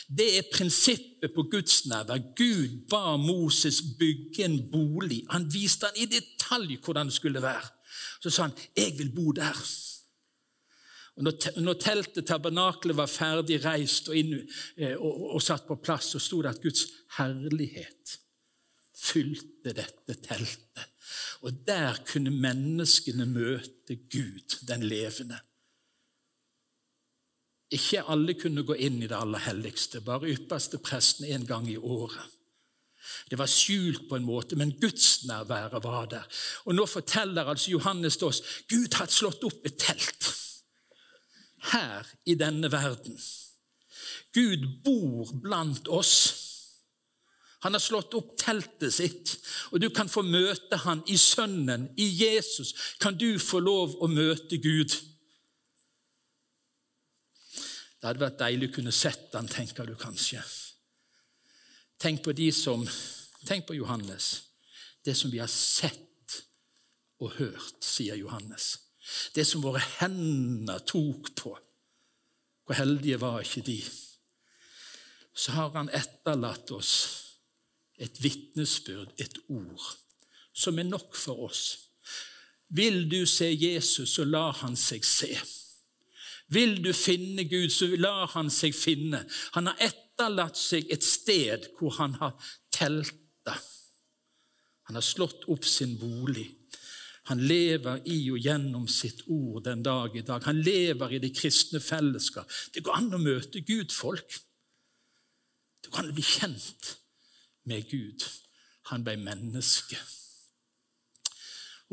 Det 0.07 0.27
er 0.37 0.49
prinsippet 0.51 1.33
på 1.35 1.45
gudsnærvær. 1.51 2.21
Gud 2.35 2.87
ba 2.89 3.17
Moses 3.17 3.81
bygge 3.99 4.45
en 4.45 4.59
bolig. 4.71 5.23
Han 5.29 5.49
viste 5.51 5.87
han 5.87 5.99
i 5.99 6.07
detalj 6.07 6.77
hvordan 6.79 7.11
det 7.11 7.15
skulle 7.15 7.43
være. 7.43 7.71
Så 8.21 8.29
sa 8.29 8.43
han 8.43 8.55
'Jeg 8.75 8.97
vil 8.97 9.11
bo 9.11 9.31
der'. 9.31 9.79
Og 11.15 11.23
når, 11.57 11.73
teltet, 11.73 12.25
tabernakelet, 12.25 12.97
var 12.97 13.05
ferdig 13.05 13.65
reist 13.65 14.09
og, 14.09 14.17
inn, 14.17 14.33
eh, 14.77 14.95
og, 14.97 15.21
og, 15.21 15.33
og 15.35 15.41
satt 15.41 15.67
på 15.67 15.75
plass, 15.75 16.05
så 16.05 16.19
sto 16.19 16.41
det 16.41 16.49
at 16.49 16.61
Guds 16.61 16.87
herlighet 17.17 18.22
fylte 19.03 19.73
dette 19.75 20.17
teltet. 20.23 20.89
Og 21.43 21.55
der 21.67 21.99
kunne 22.07 22.31
menneskene 22.31 23.25
møte 23.27 23.97
Gud, 24.07 24.59
den 24.67 24.85
levende. 24.87 25.39
Ikke 27.73 28.03
alle 28.13 28.35
kunne 28.37 28.63
gå 28.63 28.77
inn 28.85 29.01
i 29.01 29.09
det 29.09 29.17
aller 29.17 29.41
helligste, 29.47 30.03
bare 30.05 30.29
ypperste 30.29 30.79
presten 30.83 31.25
en 31.25 31.45
gang 31.49 31.67
i 31.71 31.77
året. 31.77 32.39
Det 33.29 33.37
var 33.39 33.49
skjult 33.51 34.07
på 34.09 34.15
en 34.15 34.27
måte, 34.27 34.55
men 34.55 34.75
gudsnærværet 34.79 35.83
var 35.83 36.05
der. 36.11 36.27
Og 36.65 36.75
Nå 36.75 36.85
forteller 36.85 37.49
altså 37.49 37.71
Johannes 37.71 38.17
til 38.17 38.29
oss 38.29 38.41
Gud 38.69 38.93
har 38.95 39.11
slått 39.11 39.43
opp 39.43 39.65
et 39.67 39.79
telt 39.81 40.29
her 41.73 42.07
i 42.25 42.35
denne 42.35 42.71
verden. 42.71 43.17
Gud 44.33 44.65
bor 44.85 45.33
blant 45.43 45.87
oss. 45.87 46.15
Han 47.63 47.73
har 47.77 47.79
slått 47.79 48.13
opp 48.17 48.33
teltet 48.39 48.91
sitt, 48.91 49.37
og 49.71 49.79
du 49.79 49.87
kan 49.95 50.09
få 50.11 50.21
møte 50.27 50.81
han 50.83 50.99
i 51.07 51.15
Sønnen, 51.19 51.87
i 51.95 52.09
Jesus. 52.11 52.73
Kan 52.99 53.15
du 53.15 53.39
få 53.39 53.61
lov 53.63 53.95
å 54.03 54.09
møte 54.11 54.59
Gud? 54.59 54.91
Det 58.03 58.09
hadde 58.09 58.19
vært 58.19 58.41
deilig 58.41 58.67
å 58.67 58.75
kunne 58.81 58.91
sett 58.91 59.31
han, 59.31 59.47
tenker 59.47 59.87
du 59.87 59.95
kanskje. 59.95 60.43
Tenk 62.03 62.19
på 62.25 62.35
de 62.35 62.51
som 62.51 62.83
Tenk 63.43 63.65
på 63.67 63.75
Johannes. 63.75 64.45
Det 65.03 65.15
som 65.19 65.31
vi 65.31 65.41
har 65.41 65.51
sett 65.51 66.37
og 67.19 67.33
hørt, 67.35 67.79
sier 67.83 68.15
Johannes. 68.15 68.77
Det 69.35 69.43
som 69.47 69.63
våre 69.63 69.81
hender 69.97 70.79
tok 70.87 71.33
på. 71.35 71.51
Hvor 72.63 72.79
heldige 72.79 73.19
var 73.19 73.43
ikke 73.43 73.65
de? 73.67 73.81
Så 75.35 75.51
har 75.57 75.75
han 75.75 75.91
etterlatt 75.91 76.71
oss 76.71 77.22
et 78.03 78.19
vitnesbyrd, 78.23 79.13
et 79.17 79.39
ord, 79.47 79.89
som 80.53 80.79
er 80.79 80.87
nok 80.89 81.15
for 81.15 81.47
oss. 81.47 81.63
Vil 82.73 83.05
du 83.09 83.25
se 83.29 83.49
Jesus, 83.53 84.15
så 84.15 84.25
lar 84.25 84.55
han 84.63 84.75
seg 84.79 85.05
se. 85.05 85.31
Vil 86.53 86.79
du 86.83 86.91
finne 86.93 87.45
Gud, 87.49 87.69
så 87.73 87.87
lar 87.97 88.31
han 88.33 88.49
seg 88.53 88.75
finne. 88.75 89.23
Han 89.55 89.69
har 89.69 89.85
etterlatt 89.87 90.57
seg 90.59 90.89
et 90.93 91.05
sted 91.05 91.69
hvor 91.77 91.95
han 91.99 92.17
har 92.19 92.33
telta. 92.73 93.55
Han 94.89 94.99
har 94.99 95.05
slått 95.05 95.47
opp 95.53 95.65
sin 95.65 95.95
bolig. 96.01 96.49
Han 97.31 97.39
lever 97.47 98.01
i 98.11 98.17
og 98.33 98.41
gjennom 98.43 98.87
sitt 98.91 99.21
ord 99.31 99.63
den 99.69 99.85
dag 99.85 100.17
i 100.17 100.25
dag. 100.27 100.43
Han 100.43 100.59
lever 100.59 101.13
i 101.15 101.21
det 101.23 101.31
kristne 101.37 101.79
fellesskap. 101.79 102.49
Det 102.73 102.83
går 102.83 102.97
an 102.99 103.15
å 103.15 103.21
møte 103.21 103.63
Gud, 103.63 103.93
folk. 103.95 104.41
Det 105.83 105.93
går 105.93 106.03
an 106.03 106.11
å 106.11 106.17
bli 106.17 106.25
kjent 106.27 106.97
med 107.69 107.89
Gud. 107.89 108.25
Han 108.91 109.03
ble 109.05 109.15
menneske. 109.17 109.97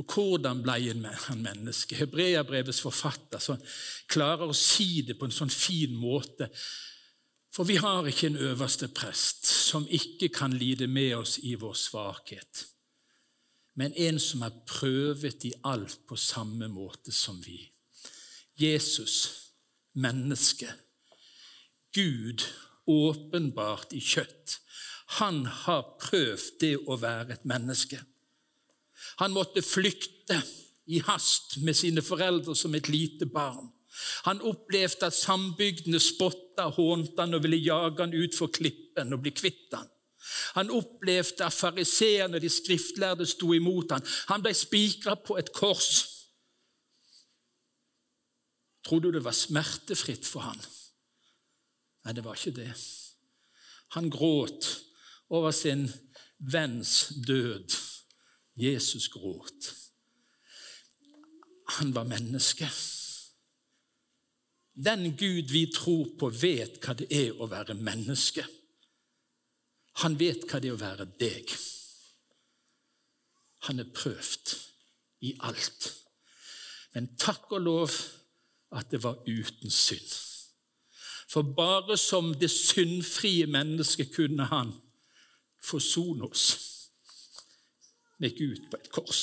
Og 0.01 0.07
hvordan 0.15 0.63
ble 0.65 0.79
han 1.27 1.43
menneske? 1.45 1.99
Hebreabrevets 1.99 2.81
forfatter 2.81 3.43
så 3.43 3.57
klarer 4.09 4.49
å 4.49 4.57
si 4.57 5.03
det 5.07 5.19
på 5.19 5.29
en 5.29 5.35
sånn 5.35 5.53
fin 5.53 5.93
måte. 5.93 6.49
For 7.53 7.67
vi 7.67 7.77
har 7.83 8.07
ikke 8.07 8.31
en 8.31 8.39
øverste 8.51 8.89
prest 8.95 9.47
som 9.47 9.89
ikke 9.91 10.31
kan 10.33 10.55
lide 10.57 10.87
med 10.87 11.17
oss 11.19 11.39
i 11.43 11.57
vår 11.59 11.75
svakhet, 11.75 12.65
men 13.75 13.95
en 13.99 14.19
som 14.23 14.43
er 14.47 14.55
prøvet 14.67 15.45
i 15.49 15.53
alt 15.67 16.01
på 16.07 16.17
samme 16.19 16.69
måte 16.71 17.13
som 17.15 17.39
vi. 17.43 17.59
Jesus, 18.61 19.51
menneske. 19.99 20.69
Gud 21.95 22.45
åpenbart 22.87 23.95
i 23.97 24.03
kjøtt. 24.05 24.59
Han 25.19 25.43
har 25.47 25.97
prøvd 25.99 26.49
det 26.63 26.75
å 26.87 26.97
være 27.01 27.35
et 27.35 27.47
menneske. 27.49 27.99
Han 29.19 29.35
måtte 29.35 29.63
flykte 29.65 30.39
i 30.91 31.01
hast 31.07 31.59
med 31.65 31.77
sine 31.77 32.03
foreldre 32.05 32.55
som 32.57 32.75
et 32.75 32.89
lite 32.89 33.27
barn. 33.27 33.71
Han 34.29 34.41
opplevde 34.47 35.09
at 35.11 35.17
sambygdene 35.17 35.99
spotta 36.01 36.69
hånte 36.77 37.19
han 37.25 37.35
og 37.37 37.43
ville 37.45 37.59
jage 37.59 38.05
han 38.05 38.15
utfor 38.17 38.53
klippen 38.55 39.13
og 39.15 39.25
bli 39.25 39.33
kvitt 39.35 39.75
han. 39.75 39.89
Han 40.55 40.71
opplevde 40.75 41.47
at 41.47 41.57
fariseerne 41.57 42.39
og 42.39 42.45
de 42.45 42.51
skriftlærde 42.53 43.27
sto 43.29 43.51
imot 43.57 43.97
han. 43.97 44.05
Han 44.31 44.45
ble 44.45 44.53
spikra 44.55 45.17
på 45.19 45.39
et 45.41 45.51
kors. 45.57 45.91
Tror 48.87 49.03
du 49.03 49.11
det 49.13 49.25
var 49.25 49.37
smertefritt 49.37 50.29
for 50.29 50.47
han? 50.47 50.61
Nei, 52.05 52.15
det 52.17 52.25
var 52.25 52.39
ikke 52.39 52.57
det. 52.57 52.71
Han 53.97 54.09
gråt 54.13 54.69
over 55.31 55.51
sin 55.51 55.89
venns 56.39 57.13
død. 57.27 57.77
Jesus 58.57 59.09
gråt. 59.09 59.75
Han 61.69 61.95
var 61.95 62.05
menneske. 62.05 62.69
Den 64.85 65.17
Gud 65.17 65.51
vi 65.53 65.67
tror 65.75 66.09
på, 66.19 66.29
vet 66.29 66.81
hva 66.83 66.95
det 66.99 67.09
er 67.13 67.37
å 67.37 67.49
være 67.51 67.77
menneske. 67.79 68.45
Han 70.03 70.17
vet 70.19 70.47
hva 70.49 70.61
det 70.61 70.71
er 70.71 70.77
å 70.77 70.81
være 70.81 71.07
deg. 71.21 71.53
Han 73.69 73.83
er 73.83 73.93
prøvd 73.95 74.55
i 75.29 75.35
alt. 75.47 75.91
Men 76.95 77.13
takk 77.21 77.53
og 77.53 77.65
lov 77.67 77.97
at 78.75 78.91
det 78.91 79.03
var 79.05 79.21
uten 79.29 79.71
synd. 79.71 80.15
For 81.31 81.43
bare 81.43 81.97
som 82.01 82.33
det 82.35 82.51
syndfrie 82.51 83.47
mennesket 83.47 84.15
kunne 84.15 84.49
han 84.51 84.73
forsone 85.63 86.27
oss 86.29 86.47
med 88.21 88.37
Gud 88.37 88.67
på 88.71 88.77
et 88.77 88.91
kors. 88.93 89.23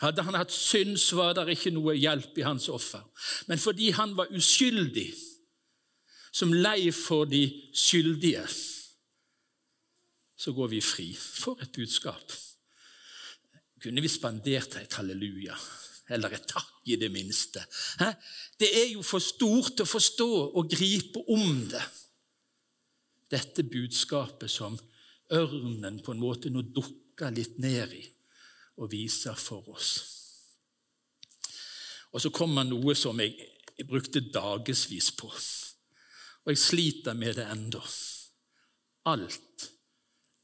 Hadde 0.00 0.24
han 0.24 0.36
hatt 0.38 0.52
synd, 0.52 0.96
så 1.00 1.18
var 1.18 1.34
det 1.36 1.50
ikke 1.52 1.72
noe 1.76 1.92
hjelp 1.96 2.38
i 2.40 2.44
hans 2.46 2.70
offer. 2.72 3.02
Men 3.48 3.60
fordi 3.60 3.90
han 3.96 4.14
var 4.16 4.32
uskyldig, 4.32 5.10
som 6.32 6.54
lei 6.54 6.92
for 6.94 7.26
de 7.28 7.42
skyldige, 7.74 8.46
så 10.40 10.54
går 10.56 10.70
vi 10.72 10.80
fri. 10.80 11.10
For 11.16 11.60
et 11.60 11.72
budskap! 11.76 12.32
Kunne 13.80 14.00
vi 14.04 14.08
spandert 14.12 14.76
et 14.76 14.96
halleluja, 14.96 15.56
eller 16.12 16.36
et 16.36 16.48
takk 16.48 16.88
i 16.92 16.96
det 17.00 17.08
minste? 17.12 17.62
Det 18.60 18.68
er 18.68 18.90
jo 18.92 19.04
for 19.04 19.24
stort 19.24 19.80
å 19.80 19.88
forstå 19.88 20.30
og 20.52 20.68
gripe 20.68 21.24
om 21.32 21.64
det. 21.72 21.82
Dette 23.30 23.62
budskapet 23.62 24.50
som 24.50 24.78
ørnen 25.30 26.00
på 26.02 26.14
en 26.14 26.22
måte 26.22 26.50
nå 26.50 26.64
dukker 26.74 27.34
litt 27.34 27.58
ned 27.62 27.94
i 27.94 28.02
og 28.80 28.90
viser 28.92 29.36
for 29.38 29.68
oss. 29.74 29.90
Og 32.10 32.22
så 32.22 32.32
kommer 32.34 32.66
noe 32.66 32.94
som 32.98 33.20
jeg, 33.22 33.36
brukte 33.88 34.20
dagevis 34.20 35.06
på, 35.16 35.30
og 35.30 36.50
jeg 36.52 36.58
sliter 36.60 37.14
med 37.16 37.38
det 37.38 37.46
ennå. 37.48 37.80
Alt 39.08 39.70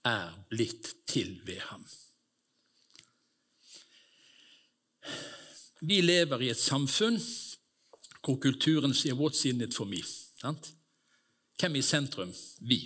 er 0.09 0.31
blitt 0.49 0.88
til 1.05 1.35
ved 1.44 1.61
ham. 1.68 1.85
Vi 5.85 6.01
lever 6.01 6.46
i 6.46 6.49
et 6.55 6.61
samfunn 6.61 7.20
hvor 8.25 8.40
kulturen 8.42 8.94
sier 8.94 9.14
'what's 9.14 9.44
in 9.46 9.61
it 9.61 9.75
for 9.75 9.85
me'? 9.85 10.03
Sant? 10.40 10.76
Hvem 11.57 11.77
er 11.77 11.83
i 11.83 11.87
sentrum? 11.87 12.33
Vi. 12.61 12.81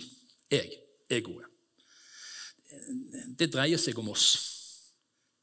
Jeg. 0.51 0.77
Egoet 1.11 1.51
det 3.37 3.49
dreier 3.51 3.79
seg 3.81 3.99
om 3.99 4.11
oss. 4.13 4.29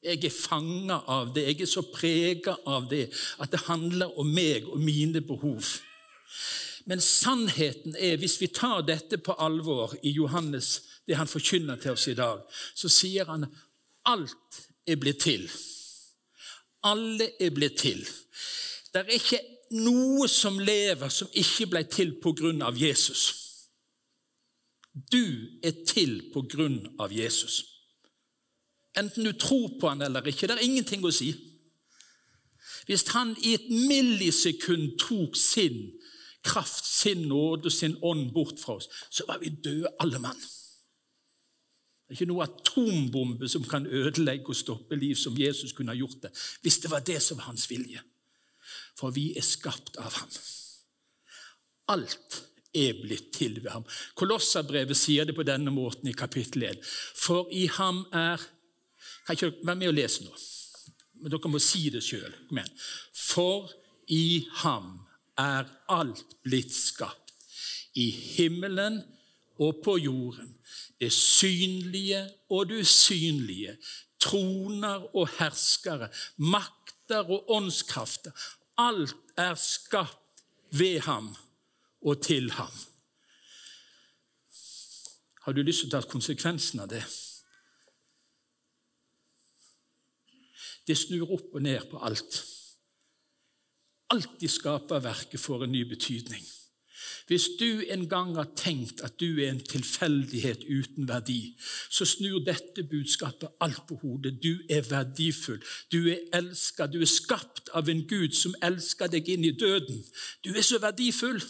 Jeg 0.05 0.23
er 0.25 0.33
fanga 0.33 1.01
av 1.11 1.33
det, 1.35 1.45
jeg 1.49 1.65
er 1.65 1.71
så 1.71 1.83
prega 1.91 2.55
av 2.71 2.87
det 2.91 3.09
at 3.43 3.51
det 3.53 3.65
handler 3.67 4.15
om 4.21 4.29
meg 4.31 4.69
og 4.71 4.79
mine 4.81 5.23
behov. 5.27 5.73
Men 6.89 7.03
sannheten 7.05 7.97
er, 7.99 8.17
hvis 8.21 8.39
vi 8.41 8.49
tar 8.55 8.85
dette 8.87 9.19
på 9.21 9.35
alvor 9.43 9.97
i 10.07 10.15
Johannes, 10.15 10.79
det 11.05 11.19
han 11.19 11.29
forkynner 11.29 11.81
til 11.83 11.97
oss 11.97 12.07
i 12.09 12.17
dag, 12.17 12.41
så 12.49 12.89
sier 12.93 13.29
han 13.29 13.49
alt 14.09 14.63
er 14.89 15.01
blitt 15.01 15.21
til. 15.27 15.45
Alle 16.87 17.33
er 17.43 17.53
blitt 17.53 17.77
til. 17.83 18.01
Det 18.95 19.03
er 19.03 19.19
ikke 19.19 19.43
noe 19.75 20.29
som 20.29 20.59
lever 20.59 21.11
som 21.13 21.29
ikke 21.33 21.67
ble 21.73 21.85
til 21.91 22.15
av 22.63 22.79
Jesus. 22.79 23.23
Du 25.13 25.59
er 25.63 25.85
til 25.87 26.23
av 26.99 27.13
Jesus. 27.13 27.65
Enten 28.97 29.25
du 29.25 29.33
tror 29.33 29.79
på 29.81 29.89
han 29.89 30.03
eller 30.03 30.27
ikke, 30.27 30.47
det 30.47 30.57
er 30.57 30.67
ingenting 30.67 31.05
å 31.05 31.13
si. 31.13 31.35
Hvis 32.87 33.07
han 33.13 33.37
i 33.45 33.55
et 33.55 33.69
millisekund 33.71 34.99
tok 34.99 35.37
sin 35.37 35.93
kraft, 36.43 36.87
sin 36.87 37.27
nåde 37.29 37.69
og 37.69 37.73
sin 37.73 37.97
ånd 38.03 38.33
bort 38.33 38.59
fra 38.61 38.79
oss, 38.79 38.89
så 39.11 39.27
var 39.29 39.39
vi 39.43 39.53
døde 39.53 39.93
alle 40.01 40.19
mann. 40.19 40.41
Det 42.09 42.15
er 42.15 42.23
ikke 42.23 42.31
noe 42.31 42.47
atombombe 42.47 43.49
som 43.53 43.67
kan 43.69 43.87
ødelegge 43.87 44.49
og 44.49 44.57
stoppe 44.57 44.97
liv 44.97 45.15
som 45.21 45.37
Jesus 45.37 45.75
kunne 45.77 45.93
ha 45.93 45.99
gjort 45.99 46.23
det, 46.23 46.31
hvis 46.63 46.81
det 46.81 46.91
var 46.91 47.05
det 47.05 47.21
som 47.23 47.37
var 47.37 47.51
hans 47.51 47.69
vilje. 47.71 48.01
For 48.99 49.15
vi 49.15 49.31
er 49.39 49.47
skapt 49.47 49.99
av 50.03 50.13
ham. 50.19 50.31
Alt 51.95 52.43
er 52.77 52.99
blitt 52.99 53.31
til 53.37 53.61
ved 53.63 53.71
ham. 53.73 53.87
Kolosserbrevet 54.19 54.99
sier 54.99 55.29
det 55.29 55.37
på 55.37 55.47
denne 55.47 55.73
måten 55.75 56.11
i 56.11 56.17
kapittel 56.17 56.67
1. 56.69 56.85
For 57.17 57.51
i 57.55 57.67
ham 57.79 58.05
er 58.13 58.43
Kan 59.27 59.37
ikke 59.37 59.65
med 59.75 59.89
og 59.89 59.93
lese 59.93 60.25
nå? 60.25 60.31
Men 61.21 61.33
dere 61.33 61.51
må 61.53 61.59
si 61.61 61.91
det 61.93 62.01
sjøl. 62.05 62.33
For 63.13 63.69
i 64.09 64.47
ham 64.63 64.95
er 65.39 65.69
alt 65.93 66.37
blitt 66.43 66.73
skapt, 66.75 67.35
i 67.95 68.09
himmelen 68.11 69.03
og 69.59 69.83
på 69.85 69.99
jorden, 70.01 70.55
det 71.01 71.13
synlige 71.13 72.23
og 72.51 72.71
det 72.71 72.81
usynlige, 72.87 73.77
troner 74.23 75.05
og 75.15 75.29
herskere, 75.39 76.09
makter 76.39 77.29
og 77.29 77.51
åndskrafter. 77.59 78.33
Alt 78.79 79.17
er 79.37 79.55
skapt 79.55 80.45
ved 80.71 81.01
ham 81.01 81.37
og 82.01 82.23
til 82.23 82.51
ham. 82.51 82.73
Har 85.43 85.53
du 85.53 85.63
lyst 85.63 85.83
til 85.83 85.91
å 85.91 85.97
ta 85.97 86.05
konsekvensen 86.07 86.85
av 86.85 86.91
det? 86.93 87.03
Det 90.87 90.97
snur 90.97 91.35
opp 91.35 91.57
og 91.57 91.65
ned 91.65 91.89
på 91.91 92.01
alt. 92.05 92.43
Alt 94.15 94.45
i 94.45 94.49
skaperverket 94.49 95.41
får 95.41 95.67
en 95.67 95.73
ny 95.73 95.83
betydning. 95.89 96.45
Hvis 97.29 97.49
du 97.61 97.83
en 97.93 98.07
gang 98.09 98.31
har 98.37 98.49
tenkt 98.57 99.03
at 99.05 99.19
du 99.21 99.37
er 99.37 99.51
en 99.51 99.61
tilfeldighet 99.61 100.63
uten 100.65 101.09
verdi, 101.09 101.59
så 101.91 102.07
snur 102.09 102.39
dette 102.41 102.87
budskapet 102.89 103.53
alt 103.61 103.83
på 103.89 103.99
hodet. 104.01 104.39
Du 104.43 104.57
er 104.71 104.87
verdifull, 104.89 105.61
du 105.93 106.09
er 106.09 106.25
elsket, 106.33 106.93
du 106.93 107.03
er 107.05 107.11
skapt 107.11 107.69
av 107.77 107.89
en 107.93 108.01
Gud 108.09 108.33
som 108.33 108.57
elsker 108.65 109.13
deg 109.13 109.29
inn 109.29 109.45
i 109.45 109.53
døden. 109.53 110.01
Du 110.45 110.55
er 110.57 110.65
så 110.65 110.81
verdifull. 110.81 111.41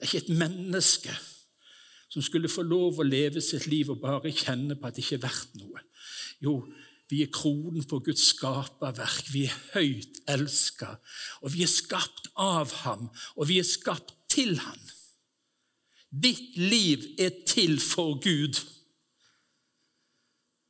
Det 0.00 0.08
er 0.08 0.10
ikke 0.10 0.24
et 0.24 0.38
menneske 0.42 1.14
som 2.10 2.22
skulle 2.26 2.50
få 2.50 2.66
lov 2.66 2.98
å 2.98 3.06
leve 3.06 3.38
sitt 3.44 3.68
liv 3.70 3.92
og 3.92 4.02
bare 4.02 4.32
kjenne 4.34 4.74
på 4.74 4.88
at 4.88 4.96
det 4.96 5.04
ikke 5.04 5.20
er 5.20 5.26
verdt 5.28 5.58
noe. 5.60 5.86
Jo, 6.42 6.56
vi 7.10 7.24
er 7.24 7.32
kronen 7.34 7.84
på 7.90 7.98
Guds 8.06 8.28
skaperverk. 8.30 9.32
Vi 9.34 9.44
er 9.48 9.56
høyt 9.74 10.20
elska. 10.30 10.94
Og 11.42 11.54
vi 11.56 11.64
er 11.66 11.72
skapt 11.72 12.30
av 12.38 12.70
ham, 12.84 13.08
og 13.36 13.50
vi 13.50 13.58
er 13.58 13.66
skapt 13.66 14.14
til 14.30 14.56
ham. 14.62 14.80
Ditt 16.10 16.56
liv 16.58 17.06
er 17.18 17.34
til 17.46 17.78
for 17.82 18.18
Gud. 18.22 18.58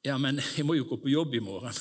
Ja, 0.04 0.16
men 0.16 0.40
jeg 0.56 0.64
må 0.64 0.76
jo 0.78 0.88
gå 0.88 1.00
på 1.00 1.12
jobb 1.12 1.36
i 1.36 1.44
morgen. 1.44 1.76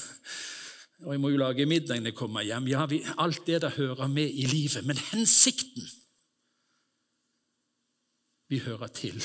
Og 1.05 1.13
jeg 1.15 1.21
må 1.23 1.31
jo 1.31 1.39
lage 1.39 1.67
middag 1.67 2.01
når 2.01 2.11
jeg 2.11 2.19
kommer 2.19 2.43
hjem. 2.43 2.67
Ja, 2.67 2.83
vi, 2.91 2.99
Alt 3.17 3.45
det 3.47 3.61
der 3.63 3.75
hører 3.75 4.11
med 4.11 4.27
i 4.27 4.47
livet. 4.47 4.83
Men 4.85 4.99
hensikten 5.11 5.87
Vi 8.49 8.57
hører 8.57 8.87
til. 8.87 9.23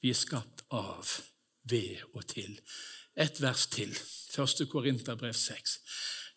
Vi 0.00 0.10
er 0.10 0.14
skapt 0.14 0.60
av, 0.70 1.08
ved 1.66 2.04
og 2.14 2.22
til. 2.30 2.52
Et 3.16 3.42
vers 3.42 3.66
til. 3.66 3.98
1. 4.38 4.68
Korinterbrev 4.70 5.32
6. 5.32 5.80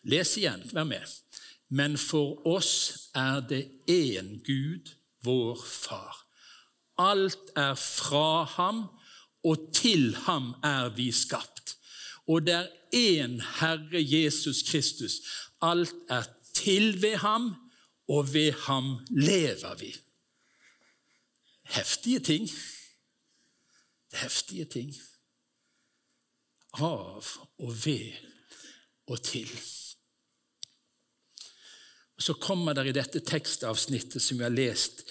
Les 0.02 0.36
igjen, 0.36 0.62
vær 0.72 0.84
med. 0.84 1.06
Men 1.68 1.96
for 1.98 2.46
oss 2.46 3.10
er 3.14 3.40
det 3.40 3.64
én 3.90 4.36
Gud, 4.44 4.92
vår 5.24 5.64
Far. 5.64 6.26
Alt 6.98 7.50
er 7.56 7.74
fra 7.74 8.44
ham, 8.44 8.84
og 9.44 9.72
til 9.74 10.14
ham 10.26 10.54
er 10.64 10.88
vi 10.96 11.10
skapt. 11.12 11.76
Og 12.28 12.46
det 12.46 12.54
er 12.54 12.68
én 12.94 13.40
Herre 13.60 14.02
Jesus 14.02 14.62
Kristus. 14.68 15.20
Alt 15.62 15.94
er 16.08 16.24
til 16.54 17.02
ved 17.02 17.16
ham, 17.16 17.54
og 18.08 18.34
ved 18.34 18.52
ham 18.52 19.06
lever 19.10 19.74
vi. 19.74 19.94
Heftige 21.62 22.20
ting. 22.20 22.50
Heftige 24.12 24.64
ting 24.64 24.94
av 26.82 27.28
og 27.62 27.72
ved 27.84 28.12
og 29.06 29.22
til. 29.22 29.50
Og 32.16 32.22
Så 32.22 32.34
kommer 32.40 32.74
det 32.74 32.88
i 32.88 32.96
dette 32.96 33.20
tekstavsnittet 33.20 34.22
som 34.22 34.38
vi 34.38 34.44
har 34.44 34.54
lest, 34.54 35.04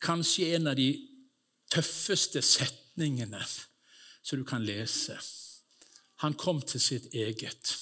kanskje 0.00 0.54
en 0.56 0.70
av 0.70 0.76
de 0.78 0.92
tøffeste 1.70 2.42
setningene 2.42 3.42
som 4.22 4.38
du 4.38 4.44
kan 4.48 4.64
lese. 4.64 5.18
Han 6.24 6.34
kom 6.34 6.62
til 6.62 6.80
sitt 6.80 7.12
eget, 7.14 7.74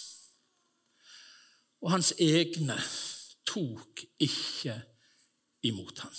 og 1.81 1.93
hans 1.95 2.13
egne 2.19 2.77
tok 3.47 4.03
ikke 4.21 4.75
imot 5.65 6.03
ham. 6.03 6.17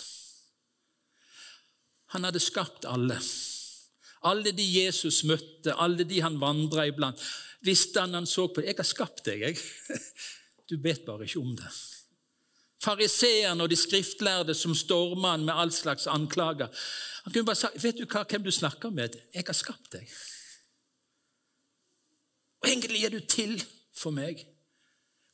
Han 2.16 2.24
hadde 2.24 2.42
skapt 2.42 2.88
alle. 2.88 3.20
Alle 4.26 4.52
de 4.52 4.64
Jesus 4.64 5.24
møtte, 5.24 5.76
alle 5.78 6.06
de 6.08 6.22
han 6.22 6.40
vandra 6.42 6.88
iblant, 6.88 7.22
visste 7.66 8.02
han 8.02 8.14
han 8.14 8.26
så 8.26 8.48
på 8.48 8.62
'Jeg 8.62 8.76
har 8.78 8.84
skapt 8.84 9.26
deg, 9.26 9.42
jeg. 9.42 9.58
Du 10.70 10.78
vet 10.84 11.06
bare 11.06 11.24
ikke 11.24 11.40
om 11.40 11.56
det.' 11.56 11.76
Fariseerne 12.84 13.64
og 13.64 13.70
de 13.70 13.76
skriftlærde 13.76 14.54
som 14.54 14.76
storma 14.76 15.32
han 15.32 15.46
med 15.46 15.54
all 15.54 15.72
slags 15.72 16.08
anklager. 16.08 16.68
Han 17.24 17.34
kunne 17.34 17.46
bare 17.46 17.56
sagt, 17.56 17.84
'Vet 17.84 17.98
du 17.98 18.06
hva, 18.06 18.24
hvem 18.24 18.44
du 18.44 18.52
snakker 18.52 18.90
med? 18.90 19.16
Jeg 19.34 19.44
har 19.48 19.54
skapt 19.54 19.92
deg.' 19.92 20.10
Og 22.62 22.70
egentlig 22.70 23.06
er 23.06 23.10
du 23.10 23.20
til 23.20 23.64
for 23.94 24.12
meg. 24.12 24.46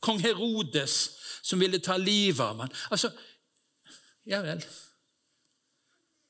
Kong 0.02 0.20
Herodes 0.20 1.12
som 1.44 1.60
ville 1.60 1.80
ta 1.80 1.98
livet 1.98 2.40
av 2.40 2.60
ham. 2.60 2.72
Altså, 2.92 3.12
ja 4.26 4.42
vel 4.42 4.64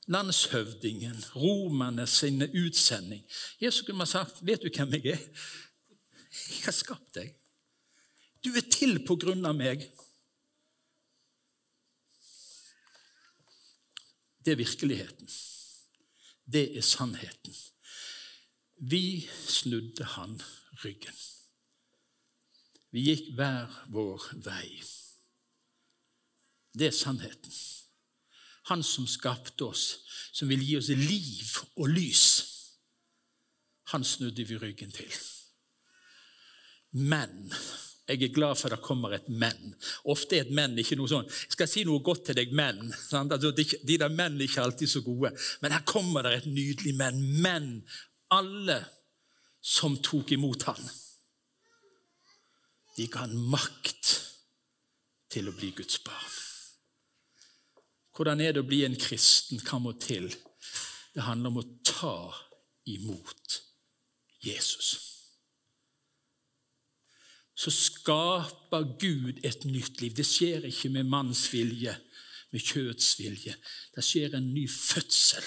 landshøvdingen, 0.07 1.23
romerne 1.35 2.07
sine 2.07 2.49
utsending. 2.65 3.23
Jesus 3.61 3.85
kunne 3.85 3.99
ha 3.99 4.05
sagt, 4.05 4.45
'Vet 4.45 4.61
du 4.63 4.69
hvem 4.75 4.93
jeg 4.93 5.05
er? 5.05 5.23
Jeg 6.49 6.65
har 6.65 6.71
skapt 6.71 7.15
deg. 7.15 7.35
Du 8.43 8.49
er 8.49 8.69
til 8.71 9.05
på 9.07 9.15
grunn 9.15 9.45
av 9.45 9.55
meg.' 9.55 9.91
Det 14.45 14.51
er 14.51 14.55
virkeligheten. 14.55 15.29
Det 16.53 16.77
er 16.77 16.81
sannheten. 16.81 17.55
Vi 18.75 19.29
snudde 19.47 20.03
han 20.03 20.41
ryggen. 20.83 21.15
Vi 22.91 23.05
gikk 23.07 23.29
hver 23.37 23.71
vår 23.89 24.25
vei. 24.43 24.83
Det 26.77 26.87
er 26.87 26.97
sannheten. 26.97 27.53
Han 28.71 28.83
som 28.83 29.07
skapte 29.07 29.65
oss, 29.67 29.85
som 30.31 30.49
vil 30.49 30.63
gi 30.63 30.77
oss 30.79 30.89
liv 30.95 31.57
og 31.75 31.89
lys. 31.91 32.25
Han 33.91 34.05
snudde 34.07 34.45
vi 34.47 34.57
ryggen 34.57 34.91
til. 34.91 35.11
Men 36.93 37.51
jeg 38.07 38.23
er 38.23 38.33
glad 38.33 38.55
for 38.59 38.67
at 38.67 38.77
det 38.77 38.85
kommer 38.85 39.15
et 39.15 39.29
men. 39.29 39.75
Ofte 40.11 40.37
er 40.37 40.45
et 40.45 40.51
men 40.51 40.75
ikke 40.79 40.97
noe 40.99 41.07
sånn 41.07 41.27
Jeg 41.29 41.55
skal 41.55 41.69
si 41.71 41.85
noe 41.87 42.03
godt 42.03 42.25
til 42.27 42.37
deg, 42.37 42.51
men. 42.55 42.81
Altså, 42.91 43.53
de 43.55 43.97
der 43.99 44.11
menn 44.11 44.35
er 44.37 44.47
ikke 44.47 44.65
alltid 44.65 44.91
så 44.91 45.01
gode. 45.05 45.31
Men 45.63 45.75
her 45.75 45.85
kommer 45.87 46.27
det 46.27 46.35
et 46.41 46.49
nydelig 46.51 46.95
men. 46.99 47.21
Men 47.41 47.69
alle 48.33 48.81
som 49.63 49.95
tok 50.03 50.33
imot 50.35 50.67
han, 50.67 50.89
de 52.97 53.07
ga 53.09 53.23
han 53.23 53.37
makt 53.49 54.09
til 55.33 55.47
å 55.49 55.55
bli 55.55 55.71
Guds 55.77 56.01
barn. 56.03 56.52
Hvordan 58.13 58.41
er 58.41 58.53
det 58.53 58.61
å 58.61 58.67
bli 58.67 58.83
en 58.85 58.97
kristen? 58.99 59.61
Hva 59.65 59.79
må 59.81 59.95
til? 59.97 60.27
Det 61.13 61.25
handler 61.25 61.49
om 61.49 61.61
å 61.61 61.69
ta 61.85 62.17
imot 62.89 63.59
Jesus. 64.43 64.91
Så 67.57 67.73
skaper 67.73 68.85
Gud 69.01 69.41
et 69.45 69.65
nytt 69.65 70.01
liv. 70.01 70.13
Det 70.17 70.25
skjer 70.27 70.67
ikke 70.69 70.91
med 70.93 71.09
manns 71.09 71.45
vilje, 71.53 71.93
med 72.53 72.61
kjøtts 72.61 73.15
vilje. 73.21 73.53
Det 73.93 74.05
skjer 74.05 74.37
en 74.37 74.49
ny 74.53 74.67
fødsel. 74.69 75.45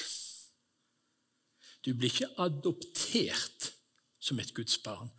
Du 1.87 1.93
blir 1.95 2.11
ikke 2.11 2.33
adoptert 2.43 3.71
som 4.19 4.41
et 4.43 4.51
Guds 4.55 4.79
barn. 4.83 5.13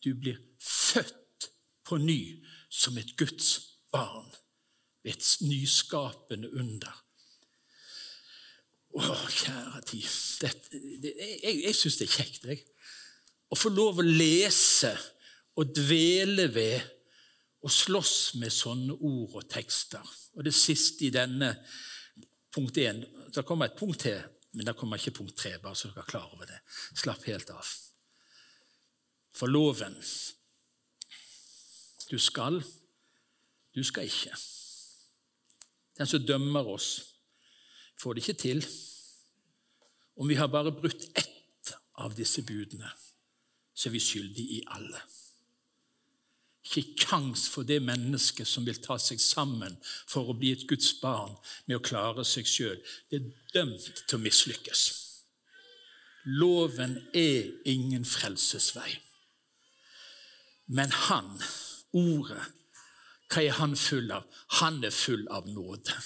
Du 0.00 0.14
blir 0.16 0.40
født 0.60 1.50
på 1.84 2.00
ny 2.00 2.40
som 2.72 2.96
et 2.96 3.12
Guds 3.20 3.58
barn 3.92 4.32
ved 5.04 5.12
et 5.12 5.30
nyskapende 5.44 6.50
under. 6.56 7.00
Å, 8.94 9.02
kjære 9.28 9.82
tid. 9.90 10.08
Jeg 11.04 11.54
jeg 11.64 11.76
syns 11.76 11.98
det 11.98 12.08
er 12.08 12.14
kjekt 12.14 12.46
jeg. 12.48 12.62
å 13.50 13.58
få 13.58 13.70
lov 13.74 14.00
å 14.00 14.06
lese 14.06 14.92
og 15.60 15.70
dvele 15.74 16.48
ved 16.54 16.92
og 17.64 17.72
slåss 17.72 18.34
med 18.40 18.52
sånne 18.52 18.94
ord 18.94 19.38
og 19.40 19.48
tekster. 19.50 20.04
Og 20.36 20.44
det 20.44 20.54
siste 20.54 21.06
i 21.06 21.12
denne 21.14 21.54
punkt 22.52 22.76
1 22.78 23.04
Det 23.34 23.44
kommer 23.46 23.66
et 23.66 23.78
punkt 23.78 24.00
til, 24.04 24.20
men 24.52 24.66
det 24.66 24.76
kommer 24.78 25.00
ikke 25.00 25.18
punkt 25.18 25.36
3, 25.36 25.58
bare 25.58 25.74
så 25.74 25.88
dere 25.88 26.04
er 26.04 26.10
klar 26.10 26.28
over 26.34 26.46
det. 26.46 26.60
Slapp 26.94 27.24
helt 27.26 27.50
av. 27.50 27.66
For 29.34 29.50
loven 29.50 29.96
Du 32.10 32.18
skal, 32.18 32.62
du 33.74 33.82
skal 33.82 34.06
ikke. 34.06 34.36
Den 35.98 36.10
som 36.10 36.26
dømmer 36.26 36.66
oss, 36.74 36.90
får 38.00 38.14
det 38.14 38.24
ikke 38.24 38.40
til. 38.42 38.64
Om 40.16 40.28
vi 40.28 40.38
har 40.38 40.50
bare 40.50 40.74
brutt 40.74 41.08
ett 41.14 41.74
av 42.02 42.14
disse 42.14 42.42
budene, 42.42 42.90
så 43.74 43.88
er 43.88 43.94
vi 43.94 44.02
skyldige 44.02 44.58
i 44.58 44.64
alle. 44.74 45.00
Ikke 46.64 47.06
kjangs 47.06 47.44
for 47.52 47.66
det 47.68 47.82
mennesket 47.84 48.48
som 48.48 48.64
vil 48.66 48.80
ta 48.82 48.96
seg 48.98 49.20
sammen 49.20 49.76
for 49.84 50.30
å 50.30 50.36
bli 50.38 50.54
et 50.54 50.66
Guds 50.70 50.94
barn 51.02 51.34
med 51.68 51.76
å 51.76 51.84
klare 51.84 52.24
seg 52.24 52.48
sjøl. 52.48 52.78
Det 53.10 53.20
er 53.20 53.32
dømt 53.52 53.90
til 54.06 54.18
å 54.18 54.22
mislykkes. 54.24 54.84
Loven 56.40 56.96
er 57.12 57.50
ingen 57.68 58.06
frelsesvei. 58.08 58.94
Men 60.72 60.94
han, 61.04 61.28
ordet, 61.92 62.40
hva 63.32 63.42
er 63.42 63.56
han 63.58 63.76
full 63.76 64.10
av? 64.12 64.26
Han 64.60 64.84
er 64.84 64.92
full 64.94 65.26
av 65.30 65.48
nåde. 65.48 65.96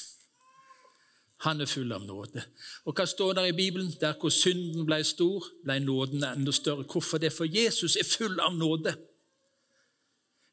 Han 1.46 1.60
er 1.60 1.70
full 1.70 1.92
av 1.94 2.02
nåde. 2.02 2.42
Og 2.84 2.96
hva 2.98 3.06
står 3.06 3.36
der 3.38 3.50
i 3.50 3.54
Bibelen? 3.54 3.92
Der 4.00 4.16
hvor 4.18 4.32
synden 4.34 4.86
ble 4.86 4.98
stor, 5.06 5.44
ble 5.64 5.78
nåden 5.84 6.24
enda 6.26 6.52
større. 6.52 6.86
Hvorfor 6.86 7.22
det? 7.22 7.32
For 7.32 7.46
Jesus 7.46 7.96
er 7.96 8.06
full 8.06 8.40
av 8.42 8.56
nåde. 8.56 8.96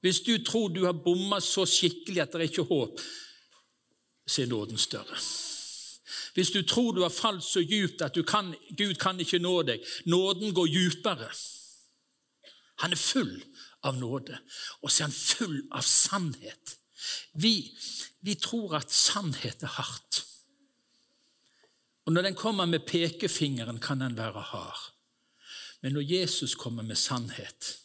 Hvis 0.06 0.22
du 0.22 0.38
tror 0.46 0.70
du 0.70 0.84
har 0.86 0.94
bomma 0.94 1.40
så 1.42 1.66
skikkelig 1.66 2.22
at 2.22 2.34
det 2.34 2.44
er 2.44 2.52
ikke 2.52 2.68
håp, 2.70 3.00
så 4.28 4.42
er 4.44 4.52
nåden 4.52 4.78
større. 4.78 5.18
Hvis 6.36 6.52
du 6.52 6.62
tror 6.62 6.92
du 6.92 7.02
har 7.02 7.10
falt 7.10 7.44
så 7.44 7.64
djupt 7.64 8.02
at 8.02 8.18
kan, 8.28 8.54
Gud 8.78 8.96
kan 9.02 9.20
ikke 9.20 9.40
nå 9.40 9.62
deg, 9.66 9.82
nåden 10.06 10.54
går 10.54 10.68
djupere. 10.68 11.30
Han 12.84 12.92
er 12.92 13.00
full 13.00 13.36
av 13.86 13.98
nåde, 13.98 14.38
og 14.82 14.92
så 14.92 15.04
er 15.04 15.08
han 15.08 15.16
full 15.16 15.60
av 15.72 15.86
sannhet. 15.86 16.78
Vi, 17.34 17.56
vi 18.26 18.36
tror 18.42 18.78
at 18.80 18.92
sannhet 18.92 19.64
er 19.64 19.76
hardt. 19.78 20.24
Og 22.06 22.14
Når 22.14 22.22
den 22.22 22.36
kommer 22.36 22.66
med 22.66 22.86
pekefingeren, 22.88 23.80
kan 23.80 24.00
den 24.00 24.18
være 24.18 24.42
hard. 24.42 24.92
Men 25.82 25.94
når 25.94 26.02
Jesus 26.02 26.56
kommer 26.56 26.84
med 26.84 26.96
sannhet 26.96 27.80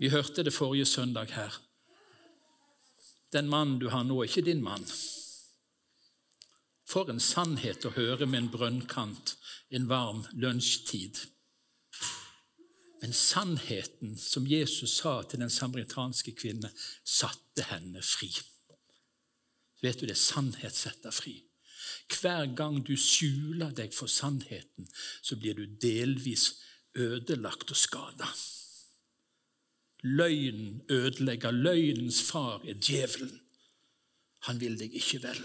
Vi 0.00 0.08
hørte 0.08 0.42
det 0.42 0.52
forrige 0.52 0.86
søndag 0.86 1.30
her. 1.30 1.60
Den 3.32 3.48
mannen 3.48 3.78
du 3.78 3.88
har 3.88 4.02
nå, 4.02 4.20
er 4.20 4.28
ikke 4.28 4.42
din 4.42 4.62
mann. 4.62 4.84
For 6.86 7.10
en 7.10 7.20
sannhet 7.20 7.86
å 7.86 7.94
høre 7.94 8.26
med 8.26 8.42
en 8.42 8.50
brønnkant 8.50 9.36
en 9.70 9.88
varm 9.88 10.24
lunsjtid. 10.32 11.18
Men 13.04 13.12
sannheten 13.12 14.14
som 14.16 14.46
Jesus 14.48 14.94
sa 14.96 15.18
til 15.28 15.42
den 15.42 15.50
samaritanske 15.52 16.32
kvinne, 16.40 16.70
satte 17.04 17.66
henne 17.68 18.00
fri. 18.00 18.30
Vet 19.84 20.00
du 20.00 20.06
det? 20.08 20.16
Sannhet 20.16 20.72
setter 20.72 21.12
fri. 21.12 21.34
Hver 22.08 22.54
gang 22.56 22.78
du 22.80 22.94
skjuler 22.96 23.74
deg 23.76 23.92
for 23.92 24.08
sannheten, 24.08 24.88
så 25.20 25.36
blir 25.36 25.52
du 25.58 25.66
delvis 25.82 26.46
ødelagt 26.96 27.74
og 27.74 27.76
skada. 27.76 28.30
Løgnen 30.00 30.80
ødelegger. 30.88 31.52
Løgnens 31.52 32.22
far 32.24 32.64
er 32.64 32.80
djevelen. 32.80 33.36
Han 34.48 34.62
vil 34.64 34.80
deg 34.80 34.96
ikke 34.96 35.20
vel. 35.26 35.44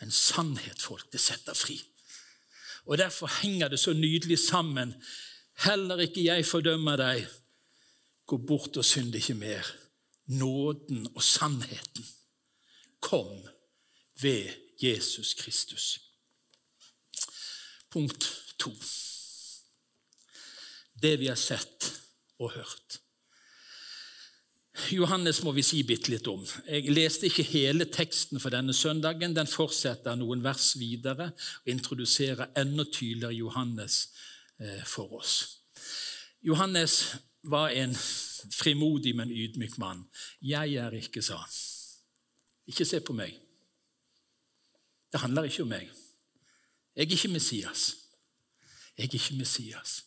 Men 0.00 0.10
sannhet, 0.10 0.82
folk, 0.82 1.06
det 1.14 1.22
setter 1.22 1.54
fri. 1.54 1.78
Og 2.90 2.98
Derfor 2.98 3.30
henger 3.44 3.70
det 3.70 3.78
så 3.78 3.94
nydelig 3.94 4.40
sammen. 4.42 4.96
Heller 5.64 6.02
ikke 6.04 6.24
jeg 6.26 6.44
fordømmer 6.46 7.00
deg. 7.00 7.24
Gå 8.26 8.36
bort 8.36 8.76
og 8.76 8.84
synd 8.84 9.14
ikke 9.16 9.36
mer. 9.38 9.66
Nåden 10.26 11.06
og 11.14 11.22
sannheten 11.22 12.06
kom 13.00 13.30
ved 14.20 14.50
Jesus 14.82 15.34
Kristus. 15.34 16.00
Punkt 17.90 18.26
to. 18.58 18.72
Det 21.02 21.18
vi 21.20 21.30
har 21.30 21.38
sett 21.40 21.92
og 22.38 22.52
hørt. 22.52 23.00
Johannes 24.92 25.40
må 25.42 25.54
vi 25.56 25.62
si 25.64 25.80
bitte 25.88 26.10
litt 26.12 26.26
om. 26.28 26.42
Jeg 26.68 26.92
leste 26.92 27.30
ikke 27.30 27.46
hele 27.48 27.86
teksten 27.88 28.40
for 28.42 28.52
denne 28.52 28.74
søndagen. 28.76 29.32
Den 29.36 29.48
fortsetter 29.48 30.18
noen 30.18 30.42
vers 30.44 30.74
videre 30.76 31.30
og 31.32 31.70
introduserer 31.72 32.52
enda 32.60 32.84
tydeligere 32.84 33.38
Johannes 33.38 34.02
for 34.86 35.12
oss. 35.18 35.58
Johannes 36.42 37.16
var 37.42 37.68
en 37.68 37.96
frimodig, 38.52 39.16
men 39.16 39.30
ydmyk 39.30 39.78
mann. 39.78 40.08
'Jeg 40.42 40.74
er 40.74 40.90
ikke', 40.90 41.22
sa 41.22 41.36
han. 41.36 41.50
Ikke 42.66 42.84
se 42.84 43.00
på 43.00 43.12
meg. 43.12 43.40
Det 45.12 45.20
handler 45.20 45.42
ikke 45.42 45.62
om 45.62 45.68
meg. 45.68 45.90
Jeg 46.96 47.02
er 47.02 47.10
ikke 47.10 47.28
Messias. 47.28 47.96
Jeg 48.98 49.04
er 49.04 49.14
ikke 49.14 49.36
Messias. 49.38 50.04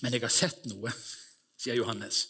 Men 0.00 0.12
jeg 0.12 0.20
har 0.20 0.28
sett 0.28 0.66
noe, 0.66 0.92
sier 1.58 1.74
Johannes. 1.74 2.28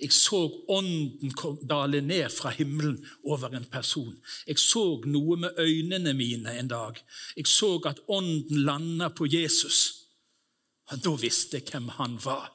Jeg 0.00 0.12
så 0.12 0.38
ånden 0.68 1.34
dale 1.68 2.00
ned 2.00 2.30
fra 2.30 2.50
himmelen 2.50 3.06
over 3.24 3.48
en 3.56 3.64
person. 3.64 4.16
Jeg 4.46 4.58
så 4.58 5.02
noe 5.06 5.36
med 5.36 5.58
øynene 5.58 6.14
mine 6.14 6.58
en 6.58 6.68
dag. 6.68 6.98
Jeg 7.36 7.46
så 7.46 7.76
at 7.86 8.00
ånden 8.08 8.64
landa 8.64 9.08
på 9.08 9.26
Jesus. 9.26 10.01
Og 10.92 11.00
da 11.00 11.12
visste 11.16 11.56
jeg 11.58 11.70
hvem 11.72 11.88
han 11.96 12.18
var. 12.20 12.50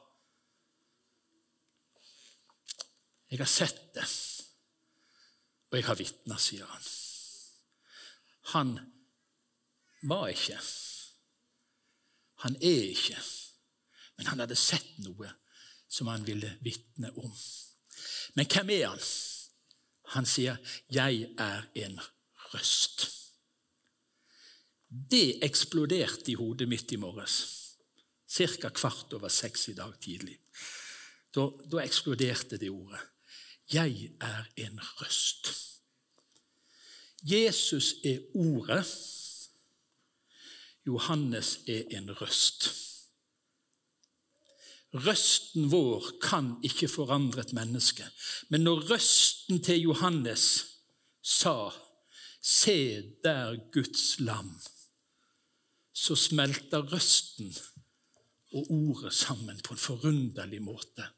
Jeg 3.28 3.42
har 3.42 3.50
sett 3.50 3.80
det, 3.92 4.06
og 5.68 5.76
jeg 5.76 5.84
har 5.84 5.98
vitna, 5.98 6.38
sier 6.40 6.68
han. 6.70 6.86
Han 8.54 8.70
var 10.08 10.30
ikke. 10.32 10.56
Han 12.46 12.56
er 12.62 12.86
ikke. 12.94 13.18
Men 14.16 14.30
han 14.30 14.40
hadde 14.44 14.56
sett 14.56 14.96
noe 15.04 15.28
som 15.90 16.08
han 16.08 16.24
ville 16.24 16.54
vitne 16.64 17.10
om. 17.20 17.34
Men 18.38 18.48
hvem 18.48 18.72
er 18.78 18.86
han? 18.86 19.04
Han 20.14 20.26
sier, 20.26 20.56
'Jeg 20.88 21.34
er 21.38 21.68
en 21.74 22.00
røst'. 22.54 23.08
Det 24.88 25.44
eksploderte 25.44 26.30
i 26.32 26.34
hodet 26.34 26.68
mitt 26.68 26.92
i 26.92 26.96
morges. 26.96 27.57
Ca. 28.28 28.70
kvart 28.70 29.12
over 29.12 29.28
seks 29.28 29.68
i 29.68 29.74
dag 29.74 29.94
tidlig. 30.00 30.38
Da, 31.34 31.48
eksploderte 31.82 32.58
det 32.58 32.70
ordet. 32.70 33.00
'Jeg 33.68 34.12
er 34.20 34.44
en 34.56 34.80
røst'. 34.80 35.68
Jesus 37.22 37.94
er 38.04 38.18
Ordet. 38.34 38.86
Johannes 40.86 41.58
er 41.66 41.82
en 41.90 42.10
røst. 42.20 42.70
Røsten 44.94 45.66
vår 45.68 46.06
kan 46.22 46.54
ikke 46.64 46.88
forandre 46.88 47.40
et 47.44 47.52
menneske. 47.52 48.06
Men 48.48 48.64
når 48.64 48.86
røsten 48.90 49.60
til 49.64 49.80
Johannes 49.80 50.64
sa 51.22 51.70
'Se 52.42 53.02
der 53.24 53.56
Guds 53.72 54.18
lam', 54.20 54.62
så 55.92 56.14
smelter 56.16 56.92
røsten 56.92 57.56
og 58.56 58.70
ordet 58.72 59.12
sammen 59.14 59.60
på 59.64 59.74
en 59.74 59.80
forunderlig 59.82 60.60
måte. 60.64 61.08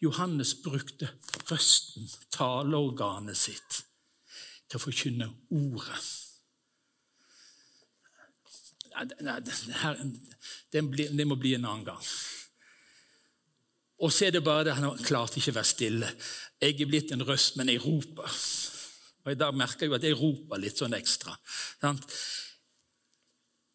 Johannes 0.00 0.54
brukte 0.64 1.08
røsten, 1.50 2.08
taleorganet 2.32 3.36
sitt, 3.36 3.82
til 4.68 4.78
å 4.78 4.84
forkynne 4.84 5.28
ordet. 5.56 6.00
Det, 10.72 11.26
må 11.26 11.36
bli 11.36 11.54
en 11.56 11.68
annen 11.68 11.84
gang. 11.84 12.06
Og 14.04 14.12
så 14.12 14.26
er 14.26 14.36
det 14.36 14.44
bare 14.44 14.64
det, 14.68 14.76
Han 14.76 15.04
klarte 15.04 15.40
ikke 15.40 15.52
å 15.54 15.58
være 15.58 15.68
stille. 15.68 16.08
Jeg 16.60 16.80
er 16.80 16.88
blitt 16.88 17.12
en 17.12 17.24
røst, 17.24 17.56
men 17.56 17.68
jeg 17.72 17.84
roper. 17.84 18.40
Og 19.24 19.32
I 19.32 19.38
dag 19.40 19.56
merker 19.56 19.84
jeg 19.84 19.90
jo 19.90 19.96
at 19.98 20.06
jeg 20.06 20.18
roper 20.20 20.60
litt 20.62 20.80
sånn 20.80 20.96
ekstra. 20.96 21.36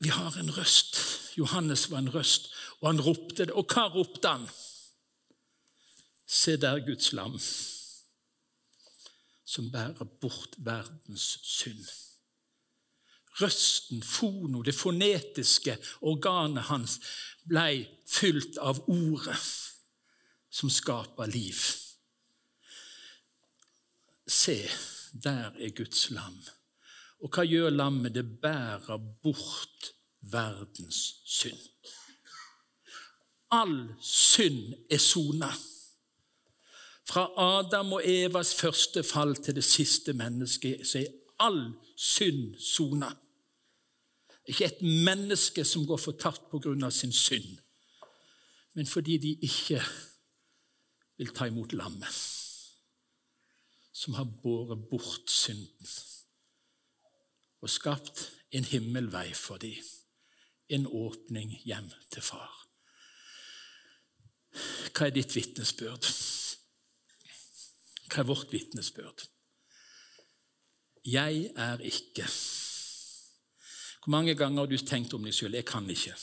Vi 0.02 0.10
har 0.10 0.38
en 0.38 0.58
røst. 0.58 0.98
Johannes 1.38 1.92
var 1.92 2.02
en 2.02 2.14
røst, 2.14 2.50
og 2.82 2.90
han 2.90 3.02
ropte 3.02 3.46
det. 3.46 3.54
Og 3.54 3.68
hva 3.70 3.88
ropte 3.94 4.28
han? 4.28 4.48
Se 6.28 6.58
der 6.58 6.82
Guds 6.86 7.12
lam 7.14 7.38
som 9.52 9.68
bærer 9.72 10.08
bort 10.22 10.56
verdens 10.58 11.40
synd. 11.44 11.86
Røsten, 13.42 14.04
fono, 14.04 14.62
det 14.62 14.76
fonetiske 14.76 15.78
organet 16.02 16.64
hans, 16.70 17.00
blei 17.48 17.84
fylt 18.08 18.58
av 18.64 18.80
ordet 18.92 19.38
som 20.52 20.72
skaper 20.72 21.32
liv. 21.32 21.60
Se, 24.28 24.58
der 25.24 25.52
er 25.60 25.76
Guds 25.76 26.10
lam. 26.16 26.40
Og 27.22 27.30
hva 27.30 27.46
gjør 27.46 27.70
lammet? 27.70 28.16
Det 28.16 28.26
bærer 28.42 28.98
bort 29.22 29.92
verdens 30.22 31.22
synd. 31.26 31.68
All 33.52 33.94
synd 34.02 34.74
er 34.90 34.98
sona. 34.98 35.52
Fra 37.06 37.26
Adam 37.38 37.94
og 37.94 38.06
Evas 38.08 38.54
første 38.56 39.04
fall 39.04 39.36
til 39.36 39.56
det 39.56 39.64
siste 39.64 40.14
mennesket 40.14 40.86
så 40.88 41.02
er 41.02 41.12
all 41.44 41.74
synd 41.98 42.56
sona. 42.62 43.12
Ikke 44.48 44.66
et 44.66 44.82
menneske 44.82 45.66
som 45.66 45.86
går 45.86 45.98
fortapt 45.98 46.50
pga. 46.52 46.90
sin 46.90 47.12
synd, 47.12 47.58
men 48.74 48.88
fordi 48.88 49.18
de 49.18 49.38
ikke 49.42 49.84
vil 51.18 51.34
ta 51.36 51.46
imot 51.46 51.74
lammet, 51.74 52.16
som 53.94 54.14
har 54.14 54.28
båret 54.44 54.90
bort 54.90 55.30
synden 55.32 55.88
og 57.62 57.70
skapt 57.70 58.32
en 58.52 58.66
himmelvei 58.66 59.34
for 59.38 59.62
dem, 59.62 59.78
en 60.70 60.88
åpning 60.88 61.54
hjem 61.66 61.90
til 62.12 62.24
far. 62.26 62.52
Hva 64.92 65.08
er 65.08 65.16
ditt 65.16 65.36
vitnesbyrd? 65.36 66.08
Hva 68.12 68.24
er 68.24 68.28
vårt 68.28 68.52
vitnesbyrd? 68.52 69.28
Jeg 71.08 71.52
er 71.56 71.82
ikke. 71.88 72.28
Hvor 74.02 74.12
mange 74.12 74.36
ganger 74.36 74.66
har 74.66 74.70
du 74.70 74.78
tenkt 74.78 75.14
om 75.14 75.24
deg 75.24 75.34
selv? 75.34 75.56
'jeg 75.56 75.66
kan 75.66 75.90
ikke'? 75.90 76.18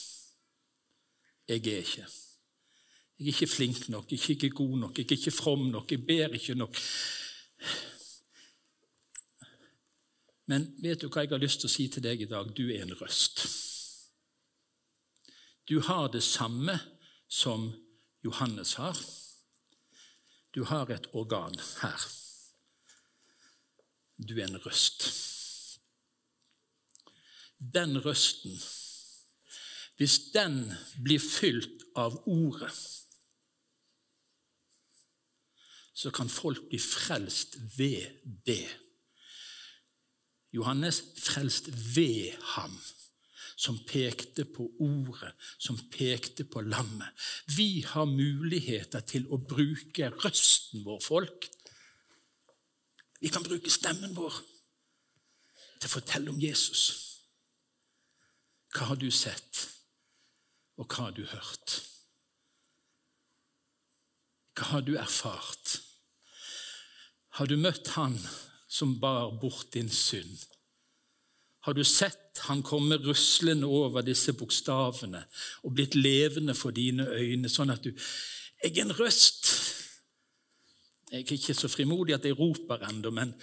Jeg 1.49 1.67
er 1.67 1.79
ikke. 1.79 2.07
Jeg 3.19 3.25
er 3.25 3.33
ikke 3.33 3.47
flink 3.47 3.89
nok, 3.89 4.13
jeg 4.13 4.21
er 4.21 4.31
ikke 4.31 4.51
god 4.51 4.79
nok, 4.79 4.99
jeg 4.99 5.05
er 5.05 5.17
ikke 5.17 5.31
from 5.31 5.59
nok, 5.59 5.91
jeg 5.91 6.07
ber 6.07 6.29
ikke 6.29 6.55
nok. 6.55 6.77
Men 10.49 10.65
vet 10.81 11.03
du 11.03 11.11
hva 11.13 11.27
jeg 11.27 11.35
har 11.35 11.43
lyst 11.43 11.61
til 11.61 11.69
å 11.69 11.73
si 11.73 11.85
til 11.93 12.05
deg 12.05 12.23
i 12.25 12.29
dag? 12.31 12.49
Du 12.57 12.71
er 12.73 12.81
en 12.87 12.97
røst. 12.97 13.45
Du 15.69 15.77
har 15.85 16.09
det 16.09 16.23
samme 16.25 16.79
som 17.29 17.69
Johannes 18.25 18.73
har. 18.81 18.97
Du 20.57 20.65
har 20.65 20.89
et 20.91 21.11
organ 21.13 21.59
her. 21.83 22.07
Du 24.17 24.39
er 24.39 24.49
en 24.49 24.61
røst. 24.65 25.05
Den 27.59 27.99
røsten, 28.01 28.57
hvis 29.99 30.19
den 30.33 30.63
blir 31.05 31.21
fylt 31.21 31.85
av 31.99 32.17
Ordet, 32.31 32.73
så 35.93 36.11
kan 36.15 36.31
folk 36.31 36.69
bli 36.71 36.79
frelst 36.79 37.59
ved 37.77 38.07
det. 38.47 38.88
Johannes 40.53 41.03
frelst 41.21 41.69
ved 41.97 42.33
ham 42.55 42.79
som 43.59 43.79
pekte 43.87 44.45
på 44.47 44.69
ordet, 44.79 45.33
som 45.59 45.79
pekte 45.91 46.45
på 46.47 46.63
lammet. 46.63 47.09
Vi 47.57 47.83
har 47.83 48.07
muligheter 48.07 49.03
til 49.03 49.27
å 49.35 49.41
bruke 49.43 50.13
røsten 50.23 50.85
vår, 50.87 51.01
folk. 51.03 51.49
Vi 53.19 53.33
kan 53.35 53.43
bruke 53.43 53.73
stemmen 53.73 54.15
vår 54.15 54.39
til 55.81 55.89
å 55.89 55.95
fortelle 55.97 56.31
om 56.31 56.39
Jesus. 56.39 56.85
Hva 58.71 58.93
har 58.93 59.01
du 59.01 59.11
sett, 59.11 59.65
og 60.79 60.87
hva 60.87 61.09
har 61.09 61.17
du 61.19 61.25
hørt? 61.27 61.81
Hva 64.55 64.71
har 64.77 64.87
du 64.87 64.95
erfart? 64.99 65.81
Har 67.39 67.47
du 67.51 67.57
møtt 67.59 67.91
Han 67.95 68.17
som 68.69 69.01
bar 69.01 69.41
bort 69.41 69.73
din 69.75 69.91
synd? 69.91 70.47
Har 71.61 71.75
du 71.75 71.85
sett 71.85 72.39
han 72.47 72.63
komme 72.63 72.97
ruslende 73.03 73.67
over 73.67 74.05
disse 74.07 74.33
bokstavene 74.33 75.25
og 75.67 75.75
blitt 75.75 75.97
levende 75.99 76.55
for 76.55 76.71
dine 76.71 77.09
øyne, 77.11 77.49
sånn 77.49 77.75
at 77.75 77.85
du 77.85 77.93
Jeg 78.63 78.79
er 78.79 78.83
en 78.83 78.99
røst. 78.99 79.47
Jeg 81.13 81.21
er 81.21 81.33
ikke 81.33 81.55
så 81.55 81.69
frimodig 81.69 82.15
at 82.15 82.25
jeg 82.25 82.39
roper 82.39 82.83
ennå, 82.89 83.11
men 83.11 83.35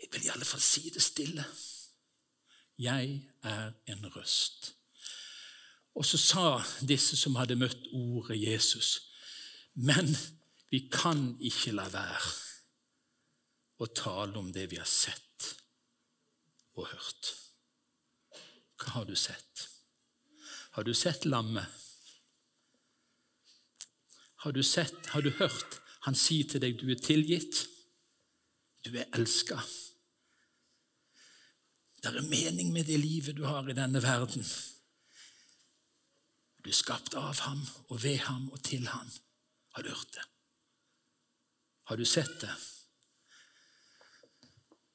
jeg 0.00 0.08
vil 0.12 0.24
i 0.24 0.30
alle 0.32 0.44
fall 0.48 0.60
si 0.60 0.90
det 0.94 1.02
stille. 1.02 1.44
Jeg 2.78 3.20
er 3.42 3.72
en 3.86 4.06
røst. 4.16 4.72
Og 5.94 6.06
så 6.06 6.18
sa 6.18 6.46
disse 6.80 7.16
som 7.16 7.36
hadde 7.36 7.58
møtt 7.60 7.84
ordet 7.92 8.40
Jesus, 8.40 9.10
men 9.74 10.16
vi 10.70 10.88
kan 10.90 11.36
ikke 11.40 11.76
la 11.76 11.84
være 11.92 12.32
å 13.78 13.86
tale 13.90 14.38
om 14.38 14.50
det 14.54 14.66
vi 14.70 14.78
har 14.78 14.88
sett 14.88 15.48
og 16.74 16.88
hørt. 16.90 17.30
Hva 18.78 18.98
har 18.98 19.08
du 19.08 19.14
sett? 19.18 19.68
Har 20.74 20.86
du 20.86 20.94
sett 20.94 21.24
lammet? 21.24 21.80
Har 24.44 24.52
du 24.52 24.62
sett, 24.62 25.06
har 25.06 25.22
du 25.22 25.30
hørt 25.38 25.80
han 26.04 26.16
si 26.18 26.42
til 26.44 26.60
deg 26.60 26.76
du 26.76 26.90
er 26.92 27.00
tilgitt? 27.00 27.64
Du 28.84 28.92
er 28.92 29.08
elska. 29.16 29.56
Det 32.04 32.10
er 32.12 32.26
mening 32.28 32.74
med 32.74 32.84
det 32.84 32.98
livet 33.00 33.38
du 33.38 33.46
har 33.48 33.64
i 33.70 33.76
denne 33.76 34.02
verden. 34.04 34.44
Du 36.60 36.68
er 36.68 36.76
skapt 36.76 37.16
av 37.16 37.40
ham 37.46 37.62
og 37.88 38.02
ved 38.02 38.20
ham 38.26 38.50
og 38.52 38.60
til 38.64 38.84
ham. 38.92 39.08
Har 39.76 39.82
du 39.82 39.88
hørt 39.88 40.12
det? 40.12 40.26
Har 41.88 41.96
du 41.96 42.04
sett 42.04 42.40
det? 42.40 42.52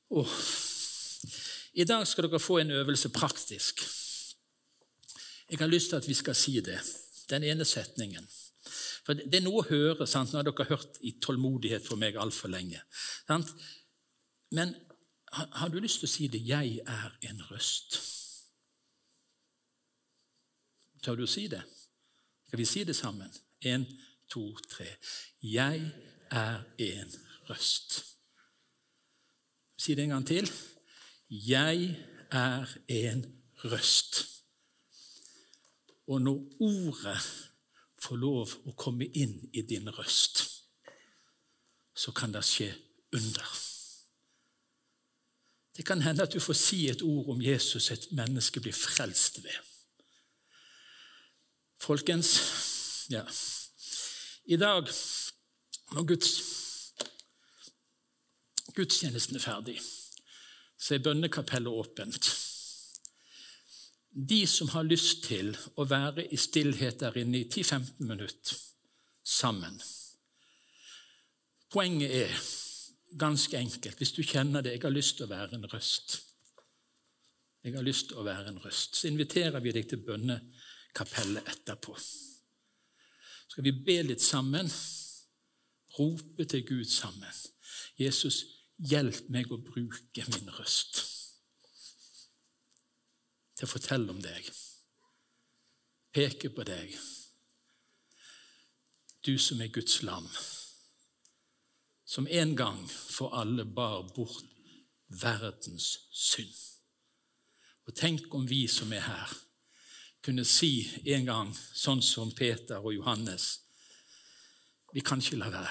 Åh, 0.09 0.35
i 1.73 1.85
dag 1.85 2.07
skal 2.07 2.25
dere 2.25 2.41
få 2.41 2.57
en 2.57 2.71
øvelse 2.71 3.09
praktisk. 3.09 3.83
Jeg 5.49 5.59
har 5.59 5.67
lyst 5.67 5.89
til 5.89 5.95
at 5.95 6.07
vi 6.07 6.13
skal 6.13 6.35
si 6.35 6.59
det, 6.59 6.79
den 7.29 7.43
ene 7.43 7.65
setningen. 7.65 8.25
For 9.05 9.13
Det 9.13 9.39
er 9.39 9.45
noe 9.45 9.63
å 9.63 9.69
høre 9.69 10.07
sant? 10.07 10.33
Nå 10.33 10.41
har 10.41 10.45
dere 10.45 10.69
hørt 10.69 10.99
i 11.01 11.15
tålmodighet 11.21 11.85
for 11.87 11.97
meg 11.97 12.17
altfor 12.17 12.49
lenge. 12.49 12.81
Sant? 13.27 13.49
Men 14.51 14.75
har 15.31 15.69
du 15.69 15.79
lyst 15.79 16.01
til 16.01 16.09
å 16.09 16.11
si 16.11 16.27
det 16.27 16.41
'Jeg 16.45 16.81
er 16.85 17.17
en 17.21 17.41
røst'? 17.49 17.99
Tør 21.03 21.15
du 21.15 21.23
å 21.23 21.27
si 21.27 21.47
det? 21.47 21.63
Skal 22.47 22.57
vi 22.59 22.65
si 22.65 22.83
det 22.83 22.95
sammen? 22.95 23.33
En, 23.61 23.85
to, 24.29 24.57
tre. 24.69 24.97
Jeg 25.41 25.91
er 26.31 26.63
en 26.77 27.11
røst. 27.49 28.18
Si 29.79 29.95
det 29.95 30.03
en 30.03 30.09
gang 30.09 30.27
til. 30.27 30.51
'Jeg 31.29 32.05
er 32.31 32.65
en 32.87 33.39
røst'. 33.55 34.25
Og 36.07 36.21
når 36.21 36.37
ordet 36.59 37.21
får 38.01 38.15
lov 38.15 38.49
å 38.65 38.71
komme 38.71 39.05
inn 39.05 39.49
i 39.53 39.61
din 39.61 39.89
røst, 39.89 40.41
så 41.95 42.11
kan 42.11 42.33
det 42.33 42.43
skje 42.45 42.73
under. 43.13 43.49
Det 45.77 45.85
kan 45.85 46.01
hende 46.01 46.23
at 46.23 46.33
du 46.33 46.39
får 46.39 46.53
si 46.53 46.89
et 46.89 47.01
ord 47.01 47.29
om 47.29 47.41
Jesus 47.41 47.91
et 47.91 48.11
menneske 48.11 48.59
blir 48.59 48.73
frelst 48.73 49.43
ved. 49.43 49.59
Folkens, 51.79 52.33
ja 53.09 53.23
I 54.45 54.57
dag, 54.57 54.89
når 55.91 56.03
Guds, 56.03 56.31
gudstjenesten 58.79 59.37
er 59.37 59.43
ferdig 59.43 59.79
så 60.79 60.95
er 60.95 61.03
bønnekapellet 61.03 61.71
åpent. 61.71 62.29
De 64.29 64.39
som 64.47 64.71
har 64.73 64.87
lyst 64.87 65.25
til 65.27 65.51
å 65.77 65.85
være 65.87 66.25
i 66.33 66.39
stillhet 66.39 67.01
der 67.03 67.19
inne 67.19 67.43
i 67.43 67.47
10-15 67.47 68.07
minutter 68.07 68.65
sammen 69.29 69.77
Poenget 71.69 72.09
er 72.09 72.31
ganske 73.21 73.53
enkelt. 73.53 73.99
Hvis 74.01 74.15
du 74.15 74.23
kjenner 74.25 74.63
det, 74.65 74.71
jeg 74.73 74.81
har 74.81 74.93
lyst 74.95 75.19
til 75.19 75.27
å 75.27 75.29
være 75.29 75.53
en 75.53 75.67
røst. 75.69 76.15
Jeg 77.61 77.75
har 77.75 77.85
lyst 77.85 78.07
til 78.09 78.17
å 78.17 78.23
være 78.25 78.49
en 78.49 78.57
røst. 78.63 78.97
Så 78.97 79.05
inviterer 79.11 79.61
vi 79.61 79.75
deg 79.75 79.85
til 79.85 80.01
bønnekapellet 80.01 81.51
etterpå. 81.53 81.93
Så 81.93 83.53
skal 83.53 83.67
vi 83.67 83.75
be 83.85 83.99
litt 84.07 84.25
sammen, 84.25 84.65
rope 85.99 86.49
til 86.49 86.65
Gud 86.65 86.89
sammen. 86.89 87.37
Jesus, 88.01 88.41
Hjelp 88.79 89.27
meg 89.27 89.49
å 89.51 89.59
bruke 89.59 90.23
min 90.31 90.51
røst 90.55 91.01
til 93.59 93.67
å 93.67 93.71
fortelle 93.73 94.13
om 94.13 94.21
deg, 94.23 94.45
peke 96.15 96.47
på 96.55 96.63
deg, 96.63 96.93
du 99.27 99.33
som 99.35 99.59
er 99.59 99.73
Guds 99.75 99.97
lam, 100.07 100.29
som 102.07 102.29
en 102.31 102.55
gang 102.55 102.79
for 102.87 103.35
alle 103.35 103.67
bar 103.67 104.07
bort 104.15 104.47
verdens 105.11 105.91
synd. 106.15 106.55
Og 107.83 107.95
Tenk 107.99 108.31
om 108.37 108.47
vi 108.47 108.63
som 108.71 108.93
er 108.95 109.03
her, 109.03 109.37
kunne 110.23 110.45
si 110.47 110.87
en 111.17 111.27
gang, 111.27 111.51
sånn 111.53 112.01
som 112.05 112.31
Peter 112.35 112.79
og 112.79 112.93
Johannes 112.95 113.57
Vi 114.89 115.03
kan 115.05 115.21
ikke 115.21 115.37
la 115.37 115.51
være. 115.53 115.69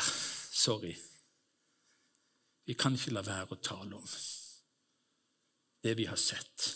Sorry. 0.54 0.92
Vi 2.68 2.74
kan 2.76 2.92
ikke 2.92 3.14
la 3.16 3.22
være 3.24 3.54
å 3.56 3.62
tale 3.64 3.96
om 3.96 4.08
det 5.80 5.94
vi 5.96 6.04
har 6.04 6.18
sett, 6.20 6.66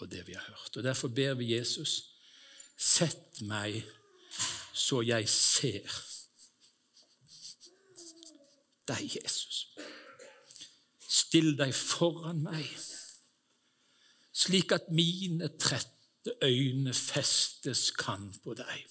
og 0.00 0.08
det 0.08 0.22
vi 0.24 0.32
har 0.32 0.46
hørt. 0.48 0.76
Og 0.76 0.84
Derfor 0.84 1.12
ber 1.12 1.34
vi 1.36 1.50
Jesus 1.52 1.98
sett 2.76 3.42
meg 3.44 3.82
så 4.72 5.02
jeg 5.04 5.28
ser 5.28 5.92
deg, 8.88 9.04
Jesus. 9.18 9.66
Still 11.04 11.52
deg 11.58 11.72
foran 11.76 12.40
meg, 12.44 12.68
slik 14.32 14.72
at 14.76 14.88
mine 14.88 15.52
trette 15.60 16.36
øyne 16.44 16.96
festes 16.96 17.90
kan 17.98 18.30
på 18.44 18.56
deg. 18.56 18.86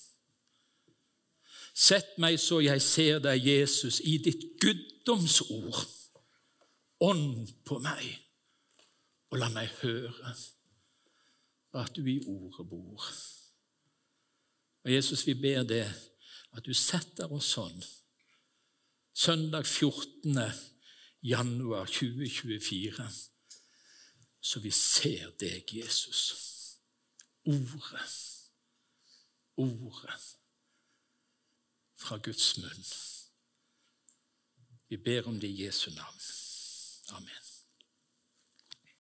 Sett 1.75 2.13
meg 2.23 2.37
så 2.39 2.61
jeg 2.63 2.79
ser 2.79 3.17
deg, 3.19 3.43
Jesus, 3.43 3.99
i 4.07 4.15
ditt 4.23 4.45
guddomsord. 4.63 5.81
Ånd 7.03 7.49
på 7.67 7.81
meg, 7.83 8.05
og 9.33 9.41
la 9.41 9.49
meg 9.51 9.73
høre 9.81 10.31
at 11.75 11.91
du 11.97 12.07
i 12.07 12.21
ordet 12.31 12.63
bor. 12.69 13.03
Og 14.85 14.93
Jesus, 14.93 15.25
vi 15.27 15.35
ber 15.35 15.65
det 15.67 15.83
at 16.55 16.63
du 16.63 16.71
setter 16.71 17.33
oss 17.35 17.51
sånn 17.57 17.83
søndag 19.15 19.67
14. 19.67 20.39
januar 21.27 21.91
2024, 21.91 23.09
så 24.39 24.63
vi 24.63 24.71
ser 24.71 25.35
deg, 25.41 25.75
Jesus. 25.75 26.23
Ordet. 27.51 28.07
Ordet 29.59 30.34
fra 32.05 32.17
Guds 32.17 32.57
munn. 32.57 32.85
Vi 34.89 34.97
ber 34.97 35.27
om 35.27 35.39
det 35.39 35.47
i 35.47 35.63
Jesu 35.65 35.91
navn. 35.91 36.21
Amen. 37.17 37.44